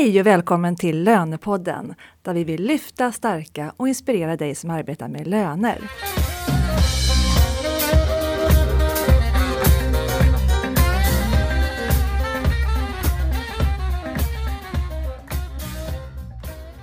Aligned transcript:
Hej 0.00 0.20
och 0.20 0.26
välkommen 0.26 0.76
till 0.76 1.02
Lönepodden 1.02 1.94
där 2.22 2.34
vi 2.34 2.44
vill 2.44 2.62
lyfta, 2.62 3.12
stärka 3.12 3.72
och 3.76 3.88
inspirera 3.88 4.36
dig 4.36 4.54
som 4.54 4.70
arbetar 4.70 5.08
med 5.08 5.26
löner. 5.26 5.78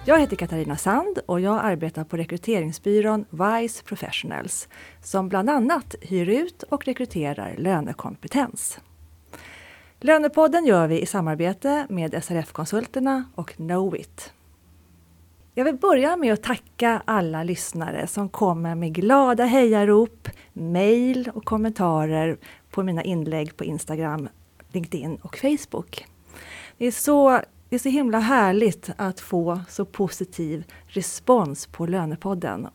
Jag 0.05 0.19
heter 0.19 0.35
Katarina 0.35 0.77
Sand 0.77 1.19
och 1.25 1.39
jag 1.39 1.59
arbetar 1.63 2.03
på 2.03 2.17
rekryteringsbyrån 2.17 3.25
Wise 3.29 3.83
Professionals 3.83 4.67
som 5.03 5.29
bland 5.29 5.49
annat 5.49 5.95
hyr 6.01 6.29
ut 6.29 6.63
och 6.63 6.85
rekryterar 6.85 7.55
lönekompetens. 7.57 8.79
Lönepodden 9.99 10.65
gör 10.65 10.87
vi 10.87 11.01
i 11.01 11.05
samarbete 11.05 11.85
med 11.89 12.23
SRF-konsulterna 12.23 13.23
och 13.35 13.49
Knowit. 13.49 14.33
Jag 15.53 15.65
vill 15.65 15.75
börja 15.75 16.17
med 16.17 16.33
att 16.33 16.43
tacka 16.43 17.01
alla 17.05 17.43
lyssnare 17.43 18.07
som 18.07 18.29
kommer 18.29 18.75
med 18.75 18.93
glada 18.93 19.45
hejarop, 19.45 20.29
mejl 20.53 21.31
och 21.33 21.45
kommentarer 21.45 22.37
på 22.71 22.83
mina 22.83 23.03
inlägg 23.03 23.57
på 23.57 23.63
Instagram, 23.63 24.29
LinkedIn 24.71 25.15
och 25.15 25.37
Facebook. 25.37 26.05
Det 26.77 26.85
är 26.85 26.91
så 26.91 27.41
det 27.69 27.75
är 27.75 27.79
så 27.79 27.89
himla 27.89 28.19
härligt 28.19 28.89
att 28.95 29.19
få 29.19 29.59
så 29.69 29.85
positiv 29.85 30.63
respons 30.87 31.67
på 31.67 31.85
Lönepodden. 31.85 32.67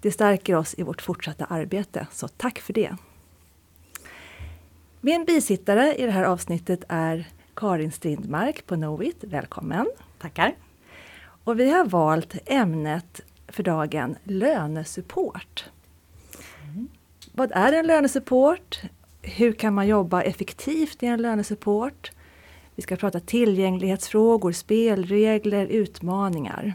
Det 0.00 0.10
stärker 0.10 0.54
oss 0.54 0.74
i 0.78 0.82
vårt 0.82 1.02
fortsatta 1.02 1.44
arbete, 1.44 2.06
så 2.12 2.28
tack 2.28 2.58
för 2.58 2.72
det! 2.72 2.96
Min 5.04 5.24
bisittare 5.24 5.94
i 5.94 6.02
det 6.02 6.10
här 6.10 6.24
avsnittet 6.24 6.84
är 6.88 7.28
Karin 7.54 7.92
Strindmark 7.92 8.66
på 8.66 8.74
Knowit. 8.74 9.16
Välkommen! 9.20 9.86
Tackar! 10.18 10.54
Och 11.44 11.60
vi 11.60 11.70
har 11.70 11.84
valt 11.84 12.34
ämnet 12.46 13.20
för 13.48 13.62
dagen 13.62 14.16
lönesupport. 14.24 15.64
Mm. 16.62 16.88
Vad 17.32 17.52
är 17.52 17.72
en 17.72 17.86
lönesupport? 17.86 18.82
Hur 19.22 19.52
kan 19.52 19.74
man 19.74 19.86
jobba 19.88 20.22
effektivt 20.22 21.02
i 21.02 21.06
en 21.06 21.22
lönesupport? 21.22 22.10
Vi 22.74 22.82
ska 22.82 22.96
prata 22.96 23.20
tillgänglighetsfrågor, 23.20 24.52
spelregler, 24.52 25.66
utmaningar. 25.66 26.74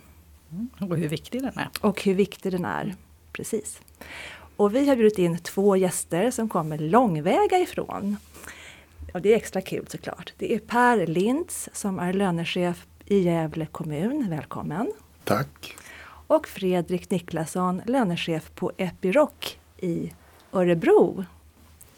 Mm. 0.52 0.70
Och 0.80 0.98
hur 0.98 1.08
viktig 1.08 1.42
den 1.42 1.58
är. 1.58 1.70
Och 1.82 2.04
hur 2.04 2.14
viktig 2.14 2.52
den 2.52 2.66
är, 2.66 2.96
precis. 3.34 3.82
Och 4.60 4.76
vi 4.76 4.90
har 4.90 4.96
bjudit 4.96 5.18
in 5.20 5.38
två 5.38 5.76
gäster 5.76 6.32
som 6.32 6.50
kommer 6.50 6.78
långväga 6.78 7.58
ifrån. 7.58 8.18
Och 9.14 9.22
det 9.22 9.34
är 9.34 9.36
extra 9.38 9.62
kul 9.62 9.88
såklart. 9.88 10.34
Det 10.38 10.54
är 10.54 10.60
Per 10.60 11.08
Lintz 11.08 11.70
som 11.74 12.00
är 12.00 12.14
lönechef 12.14 12.88
i 13.06 13.20
Gävle 13.20 13.66
kommun. 13.66 14.30
Välkommen! 14.30 14.92
Tack! 15.24 15.76
Och 16.28 16.48
Fredrik 16.48 17.10
Niklasson, 17.10 17.82
lönechef 17.86 18.52
på 18.56 18.72
Epiroc 18.78 19.58
i 19.78 20.14
Örebro. 20.52 21.26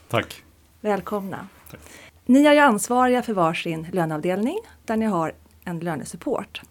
Tack! 0.08 0.44
Välkomna! 0.82 1.48
Tack. 1.72 1.80
Ni 2.26 2.46
är 2.46 2.54
ju 2.54 2.60
ansvariga 2.60 3.24
för 3.24 3.34
varsin 3.34 3.88
löneavdelning 3.92 4.60
där 4.86 4.98
ni 4.98 5.06
har 5.06 5.34
en 5.66 5.80
lönesupport. 5.80 6.62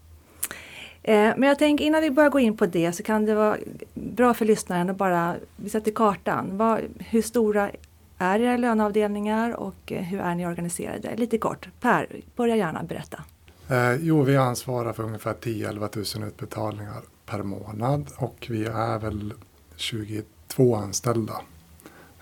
Eh, 1.02 1.32
men 1.36 1.42
jag 1.42 1.58
tänker 1.58 1.84
innan 1.84 2.02
vi 2.02 2.10
börjar 2.10 2.30
gå 2.30 2.40
in 2.40 2.56
på 2.56 2.66
det 2.66 2.92
så 2.92 3.02
kan 3.02 3.24
det 3.26 3.34
vara 3.34 3.56
bra 3.94 4.34
för 4.34 4.44
lyssnaren 4.44 4.90
att 4.90 4.96
bara, 4.96 5.34
vi 5.56 5.70
sätter 5.70 5.90
kartan. 5.90 6.56
Vad, 6.56 6.80
hur 6.98 7.22
stora 7.22 7.70
är 8.18 8.40
era 8.40 8.56
löneavdelningar 8.56 9.56
och 9.56 9.92
eh, 9.92 10.02
hur 10.02 10.20
är 10.20 10.34
ni 10.34 10.46
organiserade? 10.46 11.16
Lite 11.16 11.38
kort. 11.38 11.68
Per, 11.80 12.06
börja 12.36 12.56
gärna 12.56 12.82
berätta. 12.82 13.24
Eh, 13.68 13.94
jo, 13.94 14.22
vi 14.22 14.36
ansvarar 14.36 14.92
för 14.92 15.02
ungefär 15.02 15.34
10-11 15.34 16.18
000 16.18 16.28
utbetalningar 16.28 17.02
per 17.26 17.42
månad 17.42 18.06
och 18.16 18.46
vi 18.50 18.64
är 18.64 18.98
väl 18.98 19.32
22 19.76 20.76
anställda. 20.76 21.34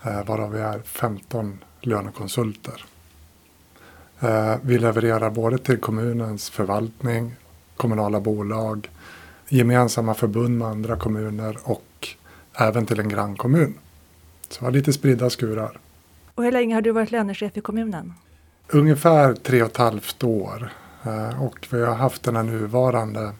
Eh, 0.03 0.25
varav 0.25 0.51
vi 0.51 0.59
är 0.59 0.79
15 0.79 1.63
lönekonsulter. 1.81 2.85
Eh, 4.19 4.55
vi 4.61 4.79
levererar 4.79 5.29
både 5.29 5.57
till 5.57 5.77
kommunens 5.77 6.49
förvaltning, 6.49 7.35
kommunala 7.79 8.19
bolag, 8.19 8.89
gemensamma 9.49 10.13
förbund 10.13 10.57
med 10.57 10.67
andra 10.67 10.95
kommuner 10.95 11.57
och 11.63 12.07
även 12.53 12.85
till 12.85 12.99
en 12.99 13.09
grannkommun. 13.09 13.73
Så 14.49 14.59
vi 14.59 14.65
har 14.65 14.71
lite 14.71 14.93
spridda 14.93 15.29
skurar. 15.29 15.79
Och 16.35 16.43
hur 16.43 16.51
länge 16.51 16.75
har 16.75 16.81
du 16.81 16.91
varit 16.91 17.11
lönechef 17.11 17.57
i 17.57 17.61
kommunen? 17.61 18.13
Ungefär 18.67 19.33
tre 19.33 19.61
och 19.61 19.69
ett 19.69 19.77
halvt 19.77 20.23
år. 20.23 20.73
Eh, 21.03 21.43
och 21.43 21.67
vi 21.71 21.81
har 21.81 21.95
haft 21.95 22.23
den 22.23 22.35
här 22.35 22.43
nuvarande 22.43 23.31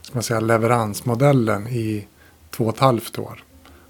ska 0.00 0.14
man 0.14 0.22
säga, 0.22 0.40
leveransmodellen 0.40 1.66
i 1.66 2.06
två 2.50 2.64
och 2.64 2.74
ett 2.74 2.80
halvt 2.80 3.18
år. 3.18 3.44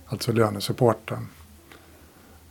Alltså 0.06 0.32
lönesupporten. 0.32 1.28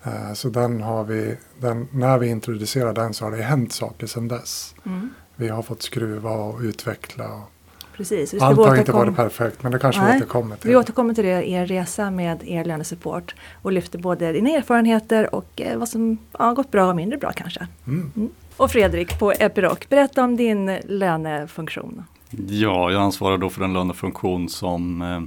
Eh, 0.03 0.33
så 0.33 0.49
den 0.49 0.81
har 0.81 1.03
vi, 1.03 1.37
den, 1.59 1.87
när 1.91 2.17
vi 2.17 2.27
introducerade 2.27 3.01
den 3.01 3.13
så 3.13 3.25
har 3.25 3.31
det 3.31 3.43
hänt 3.43 3.73
saker 3.73 4.07
sedan 4.07 4.27
dess. 4.27 4.75
Mm. 4.85 5.13
Vi 5.35 5.47
har 5.47 5.61
fått 5.61 5.81
skruva 5.81 6.31
och 6.31 6.59
utveckla. 6.61 7.33
Och 7.33 7.51
Precis. 7.97 8.33
Vi 8.33 8.39
Allt 8.39 8.57
har 8.57 8.75
inte 8.75 8.91
varit 8.91 9.15
perfekt 9.15 9.63
men 9.63 9.71
det 9.71 9.79
kanske 9.79 10.01
Nej, 10.01 10.11
vi 10.11 10.17
återkommer 10.17 10.55
till. 10.55 10.69
Vi 10.69 10.75
återkommer 10.75 11.13
till 11.13 11.23
det 11.23 11.43
i 11.43 11.53
er 11.53 11.65
resa 11.65 12.11
med 12.11 12.43
er 12.47 12.65
lönesupport 12.65 13.35
och 13.61 13.71
lyfter 13.71 13.99
både 13.99 14.31
dina 14.31 14.49
erfarenheter 14.49 15.35
och 15.35 15.61
eh, 15.61 15.77
vad 15.77 15.89
som 15.89 16.17
har 16.31 16.53
gått 16.53 16.71
bra 16.71 16.89
och 16.89 16.95
mindre 16.95 17.17
bra 17.17 17.31
kanske. 17.31 17.67
Mm. 17.87 18.11
Mm. 18.15 18.29
Och 18.57 18.71
Fredrik 18.71 19.19
på 19.19 19.31
Epiroc, 19.31 19.79
berätta 19.89 20.23
om 20.23 20.37
din 20.37 20.77
lönefunktion. 20.85 22.03
Ja, 22.47 22.91
jag 22.91 23.01
ansvarar 23.01 23.37
då 23.37 23.49
för 23.49 23.63
en 23.63 23.73
lönefunktion 23.73 24.49
som 24.49 25.01
eh, 25.01 25.21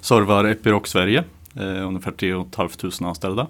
servar 0.00 0.44
Epiroc 0.44 0.88
Sverige, 0.88 1.24
eh, 1.56 1.86
ungefär 1.86 2.12
3 2.12 2.44
500 2.56 3.08
anställda. 3.08 3.46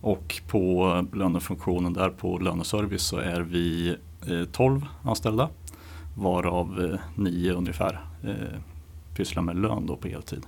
Och 0.00 0.40
på 0.48 1.06
lönefunktionen 1.12 1.92
där 1.92 2.10
på 2.10 2.38
löneservice 2.38 3.02
så 3.02 3.16
är 3.16 3.40
vi 3.40 3.96
12 4.52 4.82
eh, 4.82 5.08
anställda. 5.08 5.48
Varav 6.14 6.98
9 7.14 7.50
eh, 7.50 7.58
ungefär 7.58 8.00
eh, 8.24 8.58
pysslar 9.14 9.42
med 9.42 9.56
lön 9.56 9.86
då 9.86 9.96
på 9.96 10.08
heltid. 10.08 10.46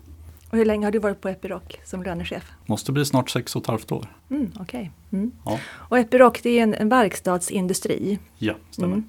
Och 0.51 0.59
hur 0.59 0.65
länge 0.65 0.87
har 0.87 0.93
du 0.93 0.99
varit 0.99 1.21
på 1.21 1.29
Epiroc 1.29 1.63
som 1.85 2.03
lönechef? 2.03 2.51
Måste 2.67 2.93
bli 2.93 3.05
snart 3.05 3.31
sex 3.31 3.57
och 3.57 3.63
ett 3.63 3.69
halvt 3.69 3.93
år. 3.93 4.07
Mm, 4.31 4.53
okay. 4.61 4.89
Mm. 5.13 5.33
Ja. 5.45 5.59
Och 5.75 5.99
Epiroc 5.99 6.41
det 6.43 6.59
är 6.59 6.63
en, 6.63 6.75
en 6.75 6.89
verkstadsindustri. 6.89 8.19
Ja, 8.39 8.55
stämmer. 8.71 8.95
Mm. 8.95 9.05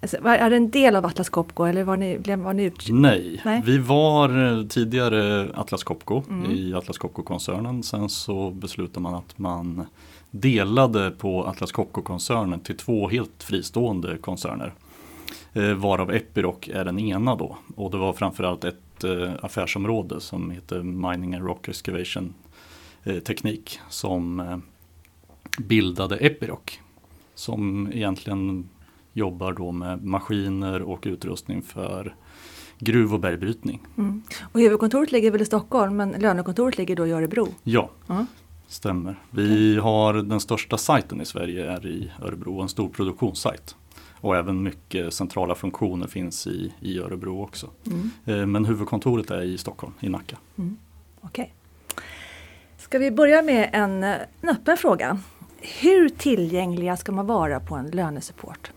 Alltså, 0.00 0.16
är 0.16 0.50
det 0.50 0.56
en 0.56 0.70
del 0.70 0.96
av 0.96 1.06
Atlas 1.06 1.28
Copco 1.28 1.64
eller 1.64 1.84
var 1.84 1.96
ni, 1.96 2.36
var 2.36 2.52
ni 2.52 2.62
ut? 2.62 2.86
Nej. 2.90 3.42
Nej, 3.44 3.62
vi 3.64 3.78
var 3.78 4.68
tidigare 4.68 5.50
Atlas 5.54 5.84
Copco 5.84 6.22
mm. 6.28 6.50
i 6.50 6.74
Atlas 6.74 6.98
Copco-koncernen. 6.98 7.82
Sen 7.82 8.08
så 8.08 8.50
beslutade 8.50 9.00
man 9.00 9.14
att 9.14 9.38
man 9.38 9.86
delade 10.40 11.10
på 11.10 11.44
Atlas 11.44 11.72
Copco-koncernen 11.72 12.60
till 12.60 12.76
två 12.76 13.08
helt 13.08 13.42
fristående 13.42 14.18
koncerner. 14.18 14.74
Eh, 15.52 15.74
varav 15.74 16.12
Epiroc 16.12 16.68
är 16.68 16.84
den 16.84 16.98
ena 16.98 17.36
då. 17.36 17.56
Och 17.76 17.90
det 17.90 17.96
var 17.96 18.12
framförallt 18.12 18.64
ett 18.64 19.04
eh, 19.04 19.32
affärsområde 19.42 20.20
som 20.20 20.50
heter 20.50 20.82
Mining 20.82 21.34
and 21.34 21.44
Rock 21.44 21.68
Excavation 21.68 22.34
Teknik 23.26 23.80
som 23.88 24.62
bildade 25.58 26.16
Epiroc. 26.16 26.78
Som 27.34 27.88
egentligen 27.92 28.68
jobbar 29.12 29.52
då 29.52 29.72
med 29.72 30.04
maskiner 30.04 30.82
och 30.82 31.02
utrustning 31.06 31.62
för 31.62 32.14
gruv 32.78 33.14
och 33.14 33.20
bergbrytning. 33.20 33.80
Mm. 33.98 34.22
Och 34.52 34.60
huvudkontoret 34.60 35.12
ligger 35.12 35.30
väl 35.30 35.42
i 35.42 35.44
Stockholm 35.44 35.96
men 35.96 36.10
lönekontoret 36.10 36.78
ligger 36.78 36.96
då 36.96 37.06
i 37.06 37.12
Örebro? 37.12 37.48
Ja, 37.62 37.90
mm. 38.08 38.26
Stämmer. 38.68 39.18
Vi 39.30 39.76
har 39.76 40.14
den 40.14 40.40
största 40.40 40.78
sajten 40.78 41.20
i 41.20 41.24
Sverige 41.24 41.70
är 41.70 41.86
i 41.86 42.12
Örebro, 42.22 42.60
en 42.60 42.68
stor 42.68 42.88
produktionssajt. 42.88 43.76
Och 44.20 44.36
även 44.36 44.62
mycket 44.62 45.14
centrala 45.14 45.54
funktioner 45.54 46.06
finns 46.06 46.46
i, 46.46 46.72
i 46.80 46.98
Örebro 46.98 47.42
också. 47.42 47.70
Mm. 47.86 48.10
Eh, 48.24 48.46
men 48.46 48.64
huvudkontoret 48.64 49.30
är 49.30 49.42
i 49.42 49.58
Stockholm, 49.58 49.92
i 50.00 50.08
Nacka. 50.08 50.36
Mm. 50.58 50.76
Okej. 51.20 51.52
Okay. 51.88 52.06
Ska 52.78 52.98
vi 52.98 53.10
börja 53.10 53.42
med 53.42 53.70
en, 53.72 54.04
en 54.04 54.48
öppen 54.48 54.76
fråga. 54.76 55.18
Hur 55.60 56.08
tillgängliga 56.08 56.96
ska 56.96 57.12
man 57.12 57.26
vara 57.26 57.60
på 57.60 57.74
en 57.74 57.86
lönesupport? 57.86 58.70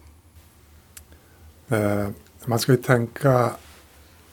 Eh, 1.70 2.08
man 2.46 2.60
ska 2.60 2.72
ju 2.72 2.78
tänka 2.78 3.52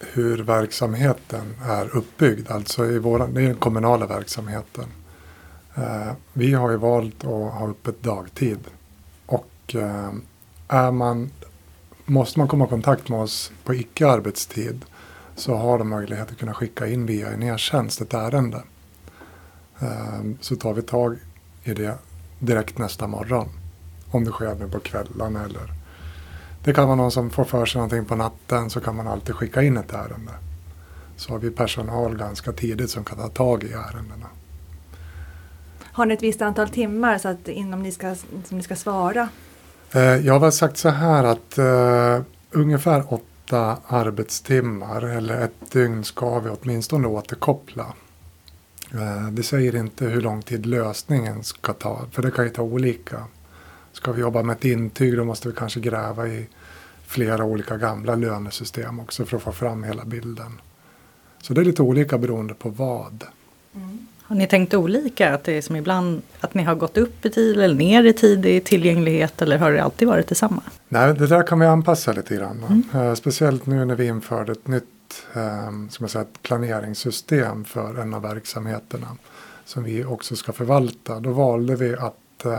hur 0.00 0.42
verksamheten 0.42 1.54
är 1.64 1.96
uppbyggd. 1.96 2.50
Alltså 2.50 2.86
i 2.86 2.98
våran, 2.98 3.34
det 3.34 3.42
är 3.42 3.46
den 3.46 3.56
kommunala 3.56 4.06
verksamheten. 4.06 4.84
Eh, 5.74 6.12
vi 6.32 6.52
har 6.52 6.70
ju 6.70 6.76
valt 6.76 7.24
att 7.24 7.30
ha 7.30 7.68
öppet 7.70 8.02
dagtid. 8.02 8.58
Och 9.26 9.74
eh, 9.74 10.12
är 10.68 10.90
man, 10.90 11.30
måste 12.04 12.38
man 12.38 12.48
komma 12.48 12.64
i 12.64 12.68
kontakt 12.68 13.08
med 13.08 13.20
oss 13.20 13.52
på 13.64 13.74
icke 13.74 14.08
arbetstid 14.08 14.84
så 15.36 15.54
har 15.54 15.78
de 15.78 15.88
möjlighet 15.88 16.30
att 16.30 16.38
kunna 16.38 16.54
skicka 16.54 16.86
in 16.86 17.06
via 17.06 17.30
en 17.30 17.42
e-tjänst 17.42 18.00
ett 18.00 18.14
ärende. 18.14 18.62
Eh, 19.80 20.22
så 20.40 20.56
tar 20.56 20.74
vi 20.74 20.82
tag 20.82 21.16
i 21.64 21.74
det 21.74 21.98
direkt 22.38 22.78
nästa 22.78 23.06
morgon. 23.06 23.48
Om 24.10 24.24
det 24.24 24.30
sker 24.30 24.54
nu 24.54 24.68
på 24.68 24.80
kvällarna 24.80 25.44
eller 25.44 25.72
Det 26.64 26.72
kan 26.72 26.86
vara 26.86 26.96
någon 26.96 27.10
som 27.10 27.30
får 27.30 27.44
för 27.44 27.66
sig 27.66 27.78
någonting 27.78 28.04
på 28.04 28.16
natten 28.16 28.70
så 28.70 28.80
kan 28.80 28.96
man 28.96 29.08
alltid 29.08 29.34
skicka 29.34 29.62
in 29.62 29.76
ett 29.76 29.92
ärende. 29.92 30.32
Så 31.16 31.32
har 31.32 31.38
vi 31.38 31.50
personal 31.50 32.16
ganska 32.16 32.52
tidigt 32.52 32.90
som 32.90 33.04
kan 33.04 33.18
ta 33.18 33.28
tag 33.28 33.64
i 33.64 33.72
ärendena. 33.72 34.26
Har 35.94 36.06
ni 36.06 36.14
ett 36.14 36.22
visst 36.22 36.42
antal 36.42 36.68
timmar 36.68 37.18
så 37.18 37.28
att 37.28 37.48
inom 37.48 37.82
ni 37.82 37.92
ska, 37.92 38.14
som 38.44 38.56
ni 38.56 38.62
ska 38.62 38.76
svara? 38.76 39.28
Eh, 39.92 40.02
jag 40.02 40.38
har 40.38 40.50
sagt 40.50 40.76
så 40.76 40.88
här 40.88 41.24
att 41.24 41.58
uh, 41.58 42.24
ungefär 42.50 43.12
åtta 43.12 43.76
arbetstimmar 43.86 45.02
eller 45.02 45.40
ett 45.40 45.70
dygn 45.72 46.04
ska 46.04 46.38
vi 46.38 46.50
åtminstone 46.50 47.08
återkoppla. 47.08 47.86
Uh, 48.94 49.30
det 49.30 49.42
säger 49.42 49.76
inte 49.76 50.04
hur 50.04 50.20
lång 50.20 50.42
tid 50.42 50.66
lösningen 50.66 51.44
ska 51.44 51.72
ta, 51.72 52.06
för 52.12 52.22
det 52.22 52.30
kan 52.30 52.44
ju 52.44 52.50
ta 52.50 52.62
olika. 52.62 53.24
Ska 53.92 54.12
vi 54.12 54.20
jobba 54.20 54.42
med 54.42 54.56
ett 54.56 54.64
intyg 54.64 55.16
då 55.16 55.24
måste 55.24 55.48
vi 55.48 55.54
kanske 55.54 55.80
gräva 55.80 56.28
i 56.28 56.48
flera 57.06 57.44
olika 57.44 57.76
gamla 57.76 58.14
lönesystem 58.14 59.00
också 59.00 59.24
för 59.24 59.36
att 59.36 59.42
få 59.42 59.52
fram 59.52 59.84
hela 59.84 60.04
bilden. 60.04 60.60
Så 61.42 61.54
det 61.54 61.60
är 61.60 61.64
lite 61.64 61.82
olika 61.82 62.18
beroende 62.18 62.54
på 62.54 62.68
vad. 62.68 63.24
Mm. 63.74 64.06
Har 64.26 64.36
ni 64.36 64.46
tänkt 64.46 64.74
olika? 64.74 65.34
Att 65.34 65.44
det 65.44 65.52
är 65.52 65.62
som 65.62 65.76
ibland 65.76 66.22
att 66.40 66.54
ni 66.54 66.62
har 66.62 66.74
gått 66.74 66.96
upp 66.96 67.24
i 67.24 67.30
tid 67.30 67.60
eller 67.60 67.74
ner 67.74 68.04
i 68.04 68.12
tid 68.12 68.46
i 68.46 68.60
tillgänglighet 68.60 69.42
eller 69.42 69.58
har 69.58 69.72
det 69.72 69.82
alltid 69.82 70.08
varit 70.08 70.28
detsamma? 70.28 70.62
Nej, 70.88 71.14
det 71.14 71.26
där 71.26 71.46
kan 71.46 71.60
vi 71.60 71.66
anpassa 71.66 72.12
lite 72.12 72.36
grann. 72.36 72.64
Mm. 72.92 73.06
Uh, 73.06 73.14
speciellt 73.14 73.66
nu 73.66 73.84
när 73.84 73.94
vi 73.94 74.06
införde 74.06 74.52
ett 74.52 74.68
nytt 74.68 74.84
ska 75.90 76.02
man 76.02 76.08
säga, 76.08 76.22
ett 76.22 76.42
planeringssystem 76.42 77.64
för 77.64 78.00
en 78.00 78.14
av 78.14 78.22
verksamheterna 78.22 79.06
som 79.64 79.84
vi 79.84 80.04
också 80.04 80.36
ska 80.36 80.52
förvalta. 80.52 81.20
Då 81.20 81.30
valde 81.30 81.76
vi 81.76 81.94
att, 81.94 82.46
uh, 82.46 82.52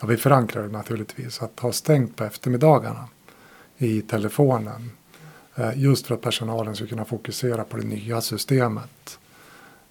ja 0.00 0.06
vi 0.06 0.16
förankrade 0.16 0.68
naturligtvis, 0.68 1.42
att 1.42 1.60
ha 1.60 1.72
stängt 1.72 2.16
på 2.16 2.24
eftermiddagarna 2.24 3.08
i 3.78 4.00
telefonen. 4.00 4.90
Just 5.74 6.06
för 6.06 6.14
att 6.14 6.20
personalen 6.20 6.76
ska 6.76 6.86
kunna 6.86 7.04
fokusera 7.04 7.64
på 7.64 7.76
det 7.76 7.86
nya 7.86 8.20
systemet. 8.20 9.18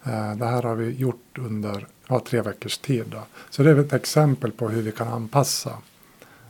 Eh, 0.06 0.36
det 0.36 0.46
här 0.46 0.64
har 0.64 0.76
vi 0.76 0.90
gjort 0.92 1.38
under 1.38 1.88
ja, 2.08 2.22
tre 2.30 2.42
veckors 2.42 2.78
tid. 2.78 3.06
Då. 3.08 3.20
Så 3.50 3.64
det 3.64 3.72
är 3.72 3.80
ett 3.80 3.94
exempel 3.94 4.52
på 4.52 4.70
hur 4.70 4.82
vi 4.82 4.92
kan 4.92 5.08
anpassa 5.08 5.72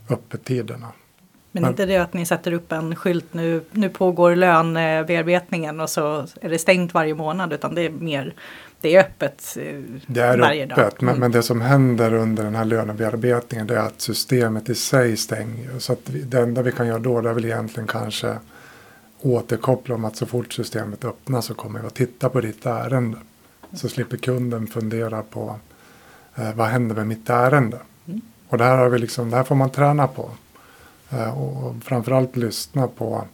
öppettiderna. 0.10 0.92
Men, 1.52 1.62
Men 1.62 1.72
inte 1.72 1.86
det 1.86 1.98
att 1.98 2.14
ni 2.14 2.26
sätter 2.26 2.52
upp 2.52 2.72
en 2.72 2.96
skylt 2.96 3.34
nu, 3.34 3.62
nu 3.72 3.90
pågår 3.90 4.36
lönebearbetningen 4.36 5.80
och 5.80 5.90
så 5.90 6.28
är 6.42 6.50
det 6.50 6.60
stängt 6.60 6.94
varje 6.94 7.16
månad 7.16 7.54
utan 7.54 7.76
det 7.76 7.82
är 7.82 7.90
mer 7.90 8.34
det 8.82 8.96
är 8.96 9.00
öppet 9.00 9.58
eh, 9.60 9.82
det 10.08 10.22
är 10.22 10.38
varje 10.38 10.64
öppet, 10.64 10.76
dag. 10.76 10.86
Mm. 10.86 11.06
Men, 11.06 11.20
men, 11.20 11.32
det 11.32 11.44
som 11.44 11.62
händer 11.62 12.14
under 12.14 12.44
den 12.44 12.56
här 12.56 12.66
lönebearbetningen 12.66 13.68
det 13.68 13.76
är 13.76 13.80
att 13.80 14.02
systemet 14.02 14.70
i 14.70 14.76
sig 14.76 15.18
stänger. 15.18 15.80
Så 15.80 15.94
att 15.94 16.10
vi, 16.10 16.22
det 16.22 16.40
enda 16.40 16.62
vi 16.62 16.72
kan 16.72 16.88
göra 16.88 17.00
då 17.00 17.22
det 17.22 17.30
är 17.30 17.34
väl 17.34 17.46
egentligen 17.46 17.88
kanske 17.88 18.38
återkoppla 19.22 19.96
om 19.96 20.06
att 20.06 20.16
så 20.16 20.26
fort 20.26 20.54
systemet 20.54 21.06
öppnas 21.06 21.46
så 21.46 21.54
kommer 21.54 21.80
vi 21.80 21.88
att 21.88 21.96
titta 21.96 22.30
på 22.30 22.42
ditt 22.42 22.66
ärende. 22.66 23.18
Så 23.74 23.90
slipper 23.90 24.18
kunden 24.18 24.68
fundera 24.68 25.24
på 25.24 25.60
eh, 26.36 26.54
vad 26.56 26.68
händer 26.68 26.96
med 26.96 27.08
mitt 27.08 27.30
ärende. 27.30 27.80
Mm. 28.08 28.22
Och 28.50 28.58
det 28.58 28.64
här, 28.64 28.78
har 28.78 28.90
vi 28.90 29.00
liksom, 29.00 29.30
det 29.30 29.38
här 29.38 29.44
får 29.44 29.56
man 29.56 29.70
träna 29.70 30.08
på. 30.08 30.30
Eh, 31.10 31.42
och 31.42 31.76
framförallt 31.84 32.36
lyssna 32.36 32.88
på 32.88 33.28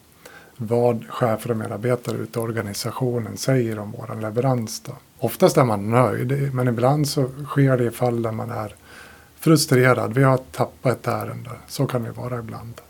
vad 0.58 1.06
chefer 1.10 1.52
och 1.52 1.58
medarbetare 1.58 2.18
ute 2.18 2.40
i 2.40 2.42
organisationen 2.42 3.38
säger 3.38 3.80
om 3.80 3.92
vår 3.92 4.22
leverans. 4.22 4.80
Då. 4.80 4.92
Oftast 5.20 5.58
är 5.58 5.64
man 5.64 5.90
nöjd 5.90 6.54
men 6.54 6.68
ibland 6.68 7.08
så 7.08 7.30
sker 7.46 7.78
det 7.78 7.86
i 7.86 7.92
fall 7.92 8.22
där 8.22 8.32
man 8.32 8.52
är 8.52 8.76
frustrerad. 9.40 10.14
Vi 10.14 10.24
har 10.24 10.38
tappat 10.38 10.92
ett 10.92 11.08
ärende. 11.08 11.50
Så 11.68 11.88
kan 11.88 12.04
det 12.04 12.12
vara 12.12 12.40
ibland. 12.40 12.82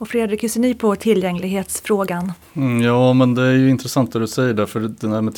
Och 0.00 0.08
Fredrik, 0.08 0.42
hur 0.42 0.48
ser 0.48 0.60
ni 0.60 0.74
på 0.74 0.96
tillgänglighetsfrågan? 0.96 2.32
Mm, 2.54 2.82
ja, 2.82 3.12
men 3.12 3.34
det 3.34 3.42
är 3.42 3.52
ju 3.52 3.70
intressant 3.70 4.12
det 4.12 4.18
du 4.18 4.26
säger 4.26 4.54
där, 4.54 4.66
för 4.66 4.80
det 4.80 5.08
där 5.08 5.20
med 5.20 5.34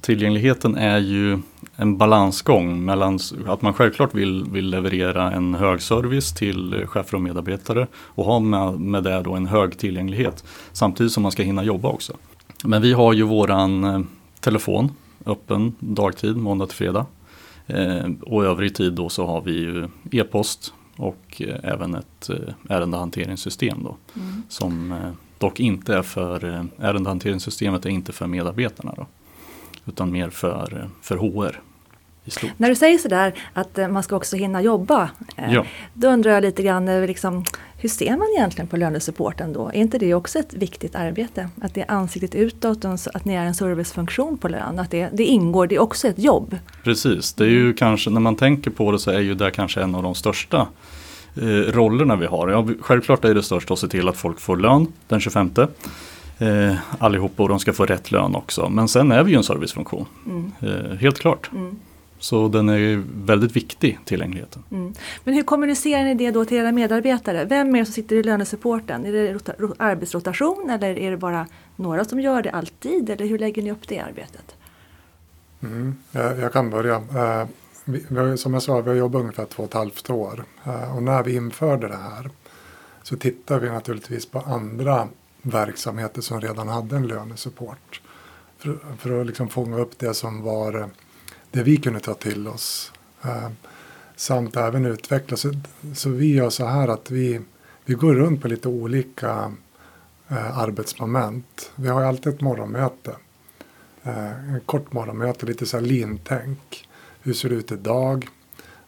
tillgängligheten 0.00 0.76
är 0.76 0.98
ju 0.98 1.38
en 1.76 1.98
balansgång 1.98 2.84
mellan 2.84 3.18
att 3.46 3.62
man 3.62 3.74
självklart 3.74 4.14
vill, 4.14 4.44
vill 4.44 4.70
leverera 4.70 5.32
en 5.32 5.54
hög 5.54 5.82
service 5.82 6.32
till 6.34 6.84
chefer 6.86 7.14
och 7.14 7.22
medarbetare 7.22 7.86
och 7.96 8.24
ha 8.24 8.40
med, 8.40 8.80
med 8.80 9.04
det 9.04 9.22
då 9.22 9.34
en 9.34 9.46
hög 9.46 9.78
tillgänglighet 9.78 10.44
samtidigt 10.72 11.12
som 11.12 11.22
man 11.22 11.32
ska 11.32 11.42
hinna 11.42 11.64
jobba 11.64 11.88
också. 11.88 12.16
Men 12.64 12.82
vi 12.82 12.92
har 12.92 13.12
ju 13.12 13.22
våran 13.22 13.84
eh, 13.84 14.00
telefon 14.40 14.92
öppen 15.26 15.74
dagtid, 15.78 16.36
måndag 16.36 16.66
till 16.66 16.76
fredag. 16.76 17.06
Eh, 17.66 18.06
och 18.22 18.44
övrig 18.44 18.74
tid 18.74 18.92
då 18.92 19.08
så 19.08 19.26
har 19.26 19.40
vi 19.40 19.52
ju 19.52 19.88
e-post 20.12 20.72
och 20.96 21.42
eh, 21.42 21.72
även 21.72 21.94
ett 21.94 22.30
eh, 22.30 22.36
ärendehanteringssystem 22.68 23.82
då, 23.82 23.96
mm. 24.16 24.42
som 24.48 24.92
eh, 24.92 25.10
dock 25.38 25.60
inte 25.60 25.94
är 25.94 26.02
för, 26.02 26.66
ärendehanteringssystemet 26.78 27.86
är 27.86 27.90
inte 27.90 28.12
för 28.12 28.26
medarbetarna 28.26 28.94
då, 28.96 29.06
utan 29.86 30.12
mer 30.12 30.30
för, 30.30 30.90
för 31.02 31.16
HR. 31.16 31.60
När 32.56 32.68
du 32.68 32.74
säger 32.74 32.98
sådär 32.98 33.34
att 33.52 33.76
man 33.90 34.02
ska 34.02 34.16
också 34.16 34.36
hinna 34.36 34.62
jobba, 34.62 35.10
ja. 35.36 35.64
då 35.94 36.08
undrar 36.08 36.30
jag 36.32 36.42
lite 36.42 36.62
grann 36.62 37.06
liksom, 37.06 37.44
hur 37.78 37.88
ser 37.88 38.16
man 38.16 38.26
egentligen 38.36 38.68
på 38.68 38.76
lönesupporten 38.76 39.52
då? 39.52 39.68
Är 39.68 39.74
inte 39.74 39.98
det 39.98 40.14
också 40.14 40.38
ett 40.38 40.54
viktigt 40.54 40.94
arbete? 40.94 41.48
Att 41.60 41.74
det 41.74 41.80
är 41.80 41.90
ansiktet 41.90 42.34
utåt, 42.34 42.84
att 42.84 43.24
ni 43.24 43.34
är 43.34 43.44
en 43.44 43.54
servicefunktion 43.54 44.38
på 44.38 44.48
lön, 44.48 44.78
att 44.78 44.90
det, 44.90 45.08
det 45.12 45.24
ingår, 45.24 45.66
det 45.66 45.74
är 45.74 45.80
också 45.80 46.08
ett 46.08 46.18
jobb. 46.18 46.58
Precis, 46.82 47.32
det 47.32 47.44
är 47.44 47.48
ju 47.48 47.74
kanske, 47.74 48.10
när 48.10 48.20
man 48.20 48.36
tänker 48.36 48.70
på 48.70 48.92
det 48.92 48.98
så 48.98 49.10
är 49.10 49.20
ju 49.20 49.34
det 49.34 49.50
kanske 49.50 49.82
en 49.82 49.94
av 49.94 50.02
de 50.02 50.14
största 50.14 50.68
eh, 51.34 51.42
rollerna 51.48 52.16
vi 52.16 52.26
har. 52.26 52.48
Ja, 52.48 52.66
självklart 52.80 53.24
är 53.24 53.34
det 53.34 53.42
största 53.42 53.74
att 53.74 53.80
se 53.80 53.88
till 53.88 54.08
att 54.08 54.16
folk 54.16 54.40
får 54.40 54.56
lön 54.56 54.86
den 55.08 55.20
25. 55.20 55.50
Eh, 56.38 56.74
allihopa 56.98 57.42
och 57.42 57.48
de 57.48 57.58
ska 57.58 57.72
få 57.72 57.86
rätt 57.86 58.12
lön 58.12 58.34
också. 58.34 58.68
Men 58.68 58.88
sen 58.88 59.12
är 59.12 59.22
vi 59.22 59.30
ju 59.30 59.36
en 59.36 59.44
servicefunktion, 59.44 60.06
mm. 60.26 60.52
eh, 60.60 60.96
helt 60.96 61.18
klart. 61.18 61.50
Mm. 61.52 61.76
Så 62.26 62.48
den 62.48 62.68
är 62.68 63.02
väldigt 63.24 63.56
viktig, 63.56 63.98
tillgängligheten. 64.04 64.62
Mm. 64.70 64.94
Men 65.24 65.34
hur 65.34 65.42
kommunicerar 65.42 66.04
ni 66.04 66.14
det 66.14 66.30
då 66.30 66.44
till 66.44 66.56
era 66.56 66.72
medarbetare? 66.72 67.44
Vem 67.44 67.74
är 67.74 67.78
det 67.78 67.84
som 67.84 67.92
sitter 67.92 68.16
i 68.16 68.22
lönesupporten? 68.22 69.06
Är 69.06 69.12
det 69.12 69.74
arbetsrotation 69.78 70.70
eller 70.70 70.98
är 70.98 71.10
det 71.10 71.16
bara 71.16 71.46
några 71.76 72.04
som 72.04 72.20
gör 72.20 72.42
det 72.42 72.50
alltid? 72.50 73.10
Eller 73.10 73.26
hur 73.26 73.38
lägger 73.38 73.62
ni 73.62 73.72
upp 73.72 73.88
det 73.88 73.98
arbetet? 73.98 74.54
Mm, 75.62 75.96
jag, 76.10 76.38
jag, 76.38 76.52
kan 76.52 76.70
börja. 76.70 77.02
Vi, 77.84 78.04
vi, 78.08 78.36
som 78.36 78.54
jag 78.54 78.62
sa, 78.62 78.80
vi 78.80 78.88
har 78.88 78.96
jobbat 78.96 79.20
ungefär 79.20 79.44
två 79.46 79.62
och 79.62 79.68
ett 79.68 79.74
halvt 79.74 80.10
år. 80.10 80.44
Uh, 80.66 80.96
och 80.96 81.02
när 81.02 81.22
vi 81.22 81.36
införde 81.36 81.88
det 81.88 81.96
här 81.96 82.30
så 83.02 83.16
tittade 83.16 83.60
vi 83.60 83.70
naturligtvis 83.70 84.26
på 84.26 84.38
andra 84.38 85.08
verksamheter 85.42 86.20
som 86.20 86.40
redan 86.40 86.68
hade 86.68 86.96
en 86.96 87.06
lönesupport. 87.06 88.00
För, 88.58 88.78
för 88.98 89.20
att 89.20 89.26
liksom 89.26 89.48
fånga 89.48 89.78
upp 89.78 89.98
det 89.98 90.14
som 90.14 90.42
var 90.42 90.90
det 91.56 91.62
vi 91.62 91.76
kunde 91.76 92.00
ta 92.00 92.14
till 92.14 92.48
oss. 92.48 92.92
Eh, 93.24 93.48
samt 94.16 94.56
även 94.56 94.86
utveckla. 94.86 95.36
Så, 95.36 95.52
så 95.94 96.10
vi 96.10 96.34
gör 96.34 96.50
så 96.50 96.66
här 96.66 96.88
att 96.88 97.10
vi, 97.10 97.40
vi 97.84 97.94
går 97.94 98.14
runt 98.14 98.42
på 98.42 98.48
lite 98.48 98.68
olika 98.68 99.52
eh, 100.28 100.58
arbetsmoment. 100.58 101.70
Vi 101.76 101.88
har 101.88 102.02
alltid 102.02 102.34
ett 102.34 102.40
morgonmöte. 102.40 103.16
Eh, 104.02 104.54
en 104.54 104.60
kort 104.60 104.92
morgonmöte, 104.92 105.46
lite 105.46 105.66
så 105.66 105.76
här 105.76 105.84
lintänk. 105.84 106.88
Hur 107.22 107.32
ser 107.32 107.48
det 107.48 107.54
ut 107.54 107.72
idag? 107.72 108.28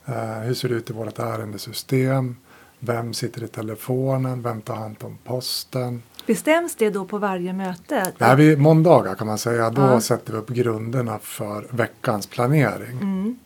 Eh, 0.07 0.39
hur 0.39 0.55
ser 0.55 0.69
det 0.69 0.75
ut 0.75 0.91
i 0.91 0.93
vårt 0.93 1.19
ärendesystem? 1.19 2.37
Vem 2.79 3.15
sitter 3.15 3.45
i 3.45 3.49
telefonen? 3.49 4.43
Vem 4.43 4.63
tar 4.63 4.77
hand 4.77 4.97
om 5.01 5.19
posten? 5.25 6.03
Bestäms 6.29 6.77
det 6.77 6.91
då 6.91 7.05
på 7.05 7.19
varje 7.19 7.53
möte? 7.53 8.13
Nej, 8.19 8.37
vi, 8.37 8.57
måndagar 8.57 9.15
kan 9.15 9.27
man 9.27 9.39
säga. 9.39 9.71
Då 9.71 9.83
ja. 9.83 10.01
sätter 10.01 10.33
vi 10.33 10.39
upp 10.39 10.49
grunderna 10.49 11.19
för 11.19 11.67
veckans 11.71 12.27
planering. 12.27 12.99
Mm. 12.99 13.39